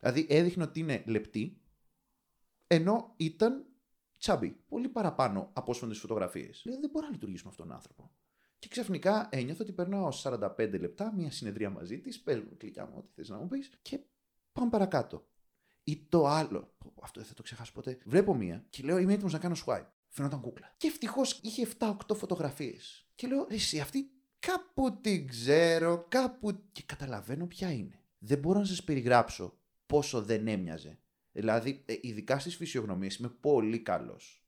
[0.00, 1.60] Δηλαδή έδειχνε ότι είναι λεπτή,
[2.66, 3.66] ενώ ήταν
[4.18, 4.56] τσάμπι.
[4.68, 6.60] Πολύ παραπάνω από όσο είναι τι φωτογραφίες.
[6.62, 8.10] Δηλαδή δεν μπορώ να λειτουργήσω με αυτόν τον άνθρωπο.
[8.58, 13.12] Και ξαφνικά ένιωθα ότι περνάω 45 λεπτά, μια συνεδρία μαζί της, παίζουμε κλικιά μου, ό,τι
[13.14, 14.00] θες να μου πεις, και
[14.52, 15.28] πάμε παρακάτω.
[15.84, 17.98] Ή το άλλο, πω, πω, αυτό δεν θα το ξεχάσω ποτέ.
[18.04, 19.86] Βλέπω μία και λέω: Είμαι έτοιμος να κάνω swipe.
[20.08, 20.74] Φαινόταν κούκλα.
[20.76, 23.08] Και ευτυχώς είχε 7-8 φωτογραφίες.
[23.14, 26.62] Και λέω: «Ρε Εσύ αυτή κάπου την ξέρω, κάπου.
[26.72, 28.04] Και καταλαβαίνω ποια είναι.
[28.18, 29.59] Δεν μπορώ να σας περιγράψω
[29.90, 30.98] πόσο δεν έμοιαζε.
[31.32, 34.44] Δηλαδή, ε, ειδικά στις φυσιογνωμίες είμαι πολύ καλός.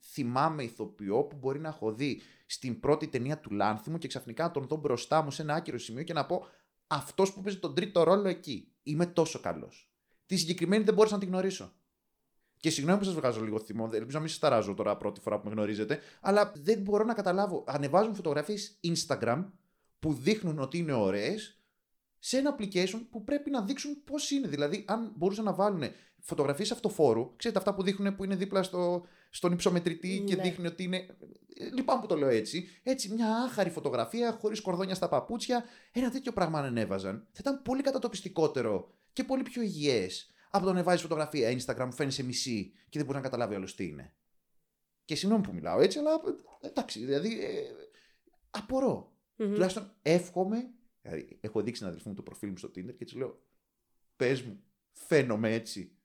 [0.00, 4.50] Θυμάμαι ηθοποιό που μπορεί να έχω δει στην πρώτη ταινία του Λάνθιμου και ξαφνικά να
[4.50, 6.46] τον δω μπροστά μου σε ένα άκυρο σημείο και να πω
[6.86, 8.72] αυτός που παίζει τον τρίτο ρόλο εκεί.
[8.82, 9.90] Είμαι τόσο καλός.
[10.26, 11.72] Τη συγκεκριμένη δεν μπόρεσα να την γνωρίσω.
[12.56, 15.38] Και συγγνώμη που σας βγάζω λίγο θυμό, ελπίζω να μην σας ταράζω τώρα πρώτη φορά
[15.40, 17.64] που με γνωρίζετε, αλλά δεν μπορώ να καταλάβω.
[17.66, 19.44] Ανεβάζουν φωτογραφίες Instagram
[19.98, 21.55] που δείχνουν ότι είναι ωραίες
[22.26, 24.48] σε ένα application που πρέπει να δείξουν πώς είναι.
[24.48, 25.82] Δηλαδή, αν μπορούσαν να βάλουν
[26.18, 30.42] φωτογραφίες αυτοφόρου, ξέρετε αυτά που δείχνουν που είναι δίπλα στο, στον υψομετρητή και Ναι.
[30.42, 30.96] δείχνει ότι είναι.
[31.56, 32.68] Ε, Λυπάμαι που το λέω έτσι.
[32.82, 37.26] Έτσι, μια άχαρη φωτογραφία, χωρίς κορδόνια στα παπούτσια, ένα τέτοιο πράγμα αν ανέβαζαν.
[37.32, 42.22] Θα ήταν πολύ κατατοπιστικότερο και πολύ πιο υγιές από το να βάζεις φωτογραφία Instagram, φαίνεσαι
[42.22, 44.14] μισή και δεν μπορείς να καταλάβει άλλο τι είναι.
[45.04, 46.10] Και συγγνώμη που μιλάω έτσι, αλλά
[46.60, 47.40] ε, εντάξει, δηλαδή.
[47.44, 47.62] Ε,
[48.50, 49.12] απορώ.
[49.36, 49.52] Μμμ.
[49.52, 50.70] Τουλάχιστον εύχομαι.
[51.08, 53.40] Δηλαδή, έχω δείξει την αδελφή μου το προφίλ μου στο Tinder και της λέω:
[54.16, 55.96] Πες μου, φαίνομαι έτσι.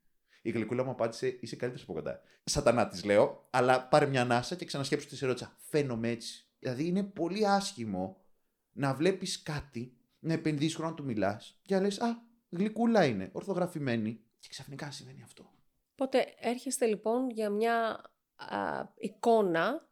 [0.41, 2.21] Η γλυκούλα μου απάντησε: Είσαι καλύτερος από κοντά.
[2.43, 5.55] Σατανά της λέω, αλλά πάρε μια ανάσα και ξανασκέψου τη ερώτησα.
[5.57, 6.45] Φαίνομαι έτσι.
[6.59, 8.21] Δηλαδή είναι πολύ άσχημο
[8.71, 13.29] να βλέπεις κάτι, να επενδύσεις χρόνο να του μιλάς και να λες: Α, γλυκούλα είναι,
[13.31, 14.21] ορθογραφημένη.
[14.39, 15.51] Και ξαφνικά συμβαίνει αυτό.
[15.91, 18.01] Οπότε έρχεστε λοιπόν για μια
[18.35, 19.89] α, εικόνα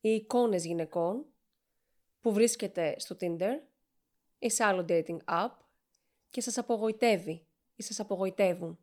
[0.00, 1.26] ή εικόνες γυναικών
[2.20, 3.73] που βρίσκεται στο Tinder
[4.44, 5.50] ή σε άλλο dating app
[6.30, 8.78] και σας απογοητεύει ή σας απογοητεύουν.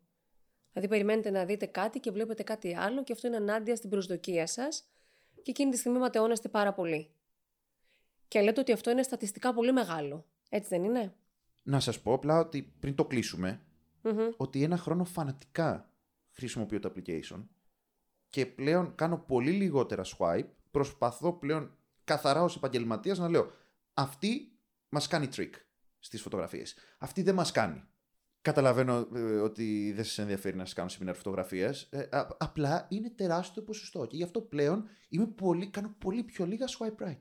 [0.72, 4.46] Δηλαδή περιμένετε να δείτε κάτι και βλέπετε κάτι άλλο και αυτό είναι ανάντια στην προσδοκία
[4.46, 4.84] σας
[5.42, 7.10] και εκείνη τη στιγμή ματαιώνεστε πάρα πολύ.
[8.28, 10.26] Και λέτε ότι αυτό είναι στατιστικά πολύ μεγάλο.
[10.48, 11.14] Έτσι δεν είναι;
[11.62, 13.60] Να σας πω απλά ότι πριν το κλεισουμε
[14.36, 15.92] ότι ένα χρόνο φανατικά
[16.30, 17.46] χρησιμοποιώ το application
[18.28, 20.48] και πλέον κάνω πολύ λιγότερα swipe.
[20.70, 23.50] Προσπαθώ πλέον καθαρά ως επαγγελματίας να λέω
[23.94, 24.51] αυτή
[24.92, 25.50] μας κάνει trick
[25.98, 26.74] στις φωτογραφίες.
[26.98, 27.82] Αυτή δεν μας κάνει.
[28.42, 31.74] Καταλαβαίνω ε, ότι δεν σας ενδιαφέρει να σας κάνω σεμινάρια φωτογραφία.
[31.90, 32.06] Ε,
[32.38, 34.06] απλά είναι τεράστιο ποσοστό.
[34.06, 37.18] Και γι' αυτό πλέον είμαι πολύ, κάνω πολύ πιο λίγα swipe right.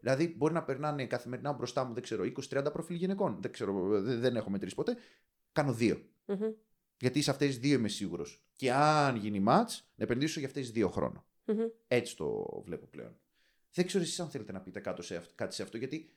[0.00, 3.38] Δηλαδή, μπορεί να περνάνε καθημερινά μπροστά μου, δεν ξέρω, 20-30 προφίλ γυναικών.
[3.40, 4.96] Δεν, ξέρω, δεν έχω μετρήσει ποτέ.
[5.52, 5.72] Κάνω
[6.98, 8.46] Γιατί σε αυτές τις δύο είμαι σίγουρος.
[8.56, 11.26] Και αν γίνει match, να επενδύσω για αυτές τις δύο χρόνο.
[11.88, 13.18] Έτσι το βλέπω πλέον.
[13.74, 16.14] Δεν ξέρω εσείς αν θέλετε να πείτε κάτι σε, κάτι σε αυτό, γιατί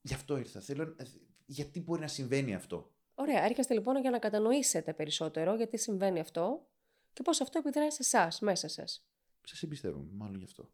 [0.00, 0.60] γι' αυτό ήρθα.
[0.60, 1.04] Θέλω, ε,
[1.46, 6.66] γιατί μπορεί να συμβαίνει αυτό; Ωραία, έρχεστε λοιπόν για να κατανοήσετε περισσότερο γιατί συμβαίνει αυτό
[7.12, 9.06] και πώς αυτό επιδράει σε εσάς, μέσα σας.
[9.44, 10.70] Σας εμπιστεύομαι, μάλλον γι' αυτό.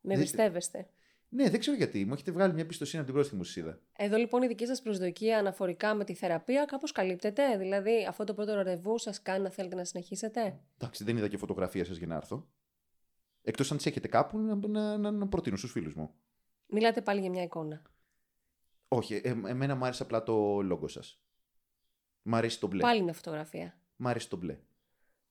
[0.00, 0.88] Με εμπιστεύεστε.
[1.28, 2.04] Ναι, δεν ξέρω γιατί.
[2.04, 3.80] Μου έχετε βγάλει μια εμπιστοσύνη από την πρώτη μου είδα.
[3.96, 7.56] Εδώ λοιπόν η δική σας προσδοκία αναφορικά με τη θεραπεία κάπως καλύπτεται.
[7.58, 11.36] Δηλαδή, αυτό το πρώτο ραντεβού σας κάνει να θέλετε να συνεχίσετε; Εντάξει, δεν είδα και
[11.36, 12.48] φωτογραφία σας για να έρθω.
[13.42, 16.10] Εκτός αν τις έχετε κάπου να, να, να, να προτείνω στους φίλους μου.
[16.66, 17.82] Μιλάτε πάλι για μια εικόνα.
[18.88, 21.20] Όχι, ε, εμένα μου άρεσε απλά το λόγο σας.
[22.22, 22.80] Μ' αρέσει το μπλε.
[22.80, 23.78] Πάλι με φωτογραφία.
[23.96, 24.58] Μ' αρέσει το μπλε.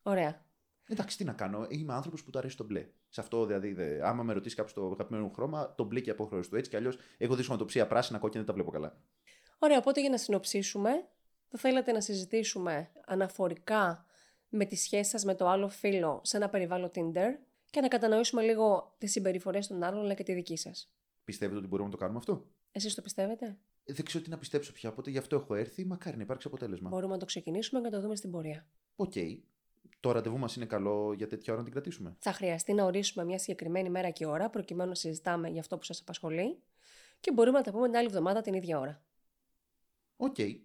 [0.01, 0.45] Ωραία.
[0.87, 1.65] Εντάξει, τι να κάνω.
[1.69, 2.87] Είμαι άνθρωπος που του αρέσει το μπλε.
[3.09, 6.09] Σε αυτό δηλαδή, δε, άμα με ρωτήσεις κάποιος το αγαπημένο μου χρώμα, το μπλε και
[6.09, 9.01] απόχρεωση του έτσι κι αλλιώς έχω ψία πράσινα, κόκκινα, δεν τα βλέπω καλά.
[9.59, 10.89] Ωραία, οπότε για να συνοψίσουμε,
[11.47, 14.05] θα θέλατε να συζητήσουμε αναφορικά
[14.49, 17.29] με τη σχέση σας με το άλλο φίλο σε ένα περιβάλλον Tinder
[17.69, 20.91] και να κατανοήσουμε λίγο τις συμπεριφορές των άλλων αλλά και τη δική σας.
[21.23, 24.73] Πιστεύετε ότι μπορούμε να το κάνουμε αυτό; Εσείς το πιστεύετε; Δεν ξέρω τι να πιστέψω
[24.73, 25.85] πια, οπότε γι' αυτό έχω έρθει.
[25.85, 26.89] Μακάρι να υπάρξει αποτέλεσμα.
[26.89, 28.67] Μπορούμε να το ξεκινήσουμε και να το δούμε στην πορεία.
[28.95, 29.11] Οκ.
[29.15, 29.37] Okay.
[29.99, 33.25] Το ραντεβού μας είναι καλό για τέτοια ώρα να την κρατήσουμε; Θα χρειαστεί να ορίσουμε
[33.25, 36.61] μια συγκεκριμένη μέρα και ώρα προκειμένου να συζητάμε για αυτό που σας απασχολεί
[37.19, 39.03] και μπορούμε να τα πούμε την άλλη εβδομάδα την ίδια ώρα.
[40.17, 40.35] Οκ.
[40.37, 40.59] Okay.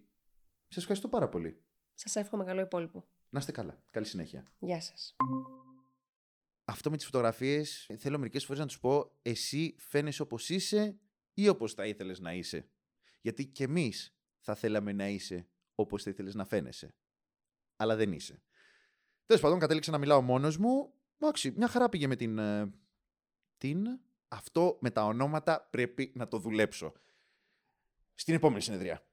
[0.67, 1.61] Σας ευχαριστώ πάρα πολύ.
[1.93, 3.05] Σας εύχομαι καλό υπόλοιπο.
[3.29, 3.83] Να είστε καλά.
[3.89, 4.47] Καλή συνέχεια.
[4.59, 5.15] Γεια σας.
[6.65, 10.99] Αυτό με τις φωτογραφίες θέλω μερικές φορές να τους πω εσύ φαίνεσαι όπως είσαι
[11.33, 12.69] ή όπως θα ήθελες να είσαι.
[13.21, 16.95] Γιατί και εμείς θα θέλαμε να είσαι όπως θα ήθελες να φαίνεσαι.
[17.75, 18.43] Αλλά δεν είσαι.
[19.25, 20.93] Τέλος πάντων, κατέληξα να μιλάω μόνος μου.
[21.17, 22.37] Εντάξει, μια χαρά πήγε με την.
[22.37, 22.73] Ε,
[23.57, 23.99] την.
[24.27, 26.93] Αυτό με τα ονόματα πρέπει να το δουλέψω.
[28.15, 29.05] Στην επόμενη συνεδρία.